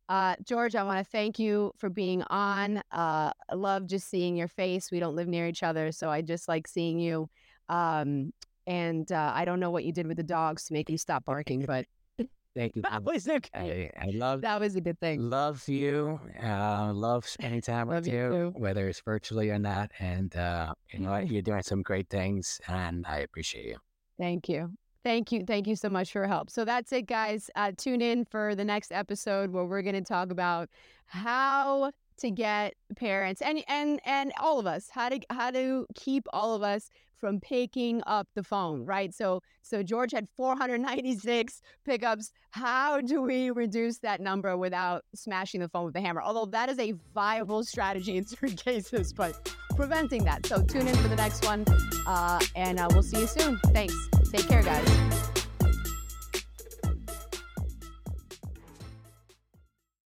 uh, 0.09 0.35
George, 0.43 0.75
I 0.75 0.83
want 0.83 1.03
to 1.03 1.09
thank 1.11 1.39
you 1.39 1.71
for 1.77 1.89
being 1.89 2.23
on. 2.23 2.77
Uh, 2.91 3.31
I 3.49 3.55
love 3.55 3.87
just 3.87 4.09
seeing 4.09 4.35
your 4.35 4.47
face. 4.47 4.91
We 4.91 4.99
don't 4.99 5.15
live 5.15 5.27
near 5.27 5.47
each 5.47 5.63
other, 5.63 5.91
so 5.91 6.09
I 6.09 6.21
just 6.21 6.47
like 6.47 6.67
seeing 6.67 6.99
you. 6.99 7.29
Um, 7.69 8.31
and 8.67 9.11
uh, 9.11 9.31
I 9.33 9.45
don't 9.45 9.59
know 9.59 9.71
what 9.71 9.83
you 9.83 9.91
did 9.91 10.07
with 10.07 10.17
the 10.17 10.23
dogs 10.23 10.65
to 10.65 10.73
make 10.73 10.89
you 10.89 10.97
stop 10.97 11.25
barking, 11.25 11.65
but 11.65 11.85
Thank 12.55 12.75
you. 12.75 12.81
that 12.89 13.03
was 13.03 13.27
okay. 13.27 13.91
I, 13.97 14.05
I 14.05 14.09
love 14.11 14.41
That 14.41 14.59
was 14.59 14.75
a 14.75 14.81
good 14.81 14.99
thing. 14.99 15.29
love 15.29 15.67
you. 15.67 16.19
Uh, 16.41 16.91
love 16.93 17.27
spending 17.27 17.61
time 17.61 17.87
with 17.87 18.07
you 18.07 18.13
you, 18.13 18.53
whether 18.55 18.87
it's 18.87 19.01
virtually 19.01 19.49
or 19.49 19.59
not. 19.59 19.91
And 19.99 20.35
uh, 20.35 20.73
you 20.91 20.99
know? 20.99 21.17
You're 21.25 21.41
doing 21.41 21.63
some 21.63 21.81
great 21.81 22.09
things, 22.09 22.61
and 22.67 23.05
I 23.07 23.19
appreciate 23.19 23.65
you. 23.65 23.77
Thank 24.17 24.47
you. 24.47 24.71
Thank 25.05 25.31
you. 25.31 25.45
Thank 25.45 25.67
you 25.67 25.75
so 25.75 25.87
much 25.87 26.11
for 26.11 26.17
your 26.17 26.27
help. 26.27 26.49
So 26.49 26.65
that's 26.65 26.91
it, 26.91 27.03
guys. 27.05 27.51
Uh, 27.55 27.71
tune 27.77 28.01
in 28.01 28.25
for 28.25 28.55
the 28.55 28.65
next 28.65 28.91
episode 28.91 29.51
where 29.51 29.63
we're 29.63 29.83
going 29.83 29.93
to 29.93 30.01
talk 30.01 30.31
about 30.31 30.67
how 31.05 31.91
to 32.17 32.31
get 32.31 32.73
parents 32.97 33.39
and 33.41 33.63
and 33.67 33.99
and 34.05 34.31
all 34.39 34.57
of 34.57 34.65
us 34.65 34.87
how 34.89 35.09
to 35.09 35.19
how 35.29 35.51
to 35.51 35.85
keep 35.95 36.25
all 36.31 36.55
of 36.55 36.63
us 36.63 36.89
from 37.19 37.41
picking 37.41 38.01
up 38.07 38.25
the 38.35 38.41
phone 38.41 38.85
right 38.85 39.13
so 39.13 39.41
so 39.61 39.83
george 39.83 40.13
had 40.13 40.25
496 40.37 41.61
pickups 41.83 42.31
how 42.51 43.01
do 43.01 43.21
we 43.21 43.51
reduce 43.51 43.97
that 43.97 44.21
number 44.21 44.55
without 44.55 45.03
smashing 45.13 45.59
the 45.59 45.67
phone 45.67 45.83
with 45.83 45.93
the 45.93 45.99
hammer 45.99 46.21
although 46.21 46.45
that 46.45 46.69
is 46.69 46.79
a 46.79 46.93
viable 47.13 47.65
strategy 47.65 48.15
in 48.15 48.25
certain 48.25 48.55
cases 48.55 49.11
but 49.11 49.53
preventing 49.75 50.23
that 50.23 50.45
so 50.45 50.63
tune 50.63 50.87
in 50.87 50.95
for 50.95 51.09
the 51.09 51.17
next 51.17 51.45
one 51.45 51.65
uh, 52.07 52.39
and 52.55 52.79
uh, 52.79 52.87
we'll 52.91 53.03
see 53.03 53.19
you 53.19 53.27
soon 53.27 53.59
thanks 53.73 54.09
take 54.31 54.47
care 54.47 54.63
guys 54.63 55.44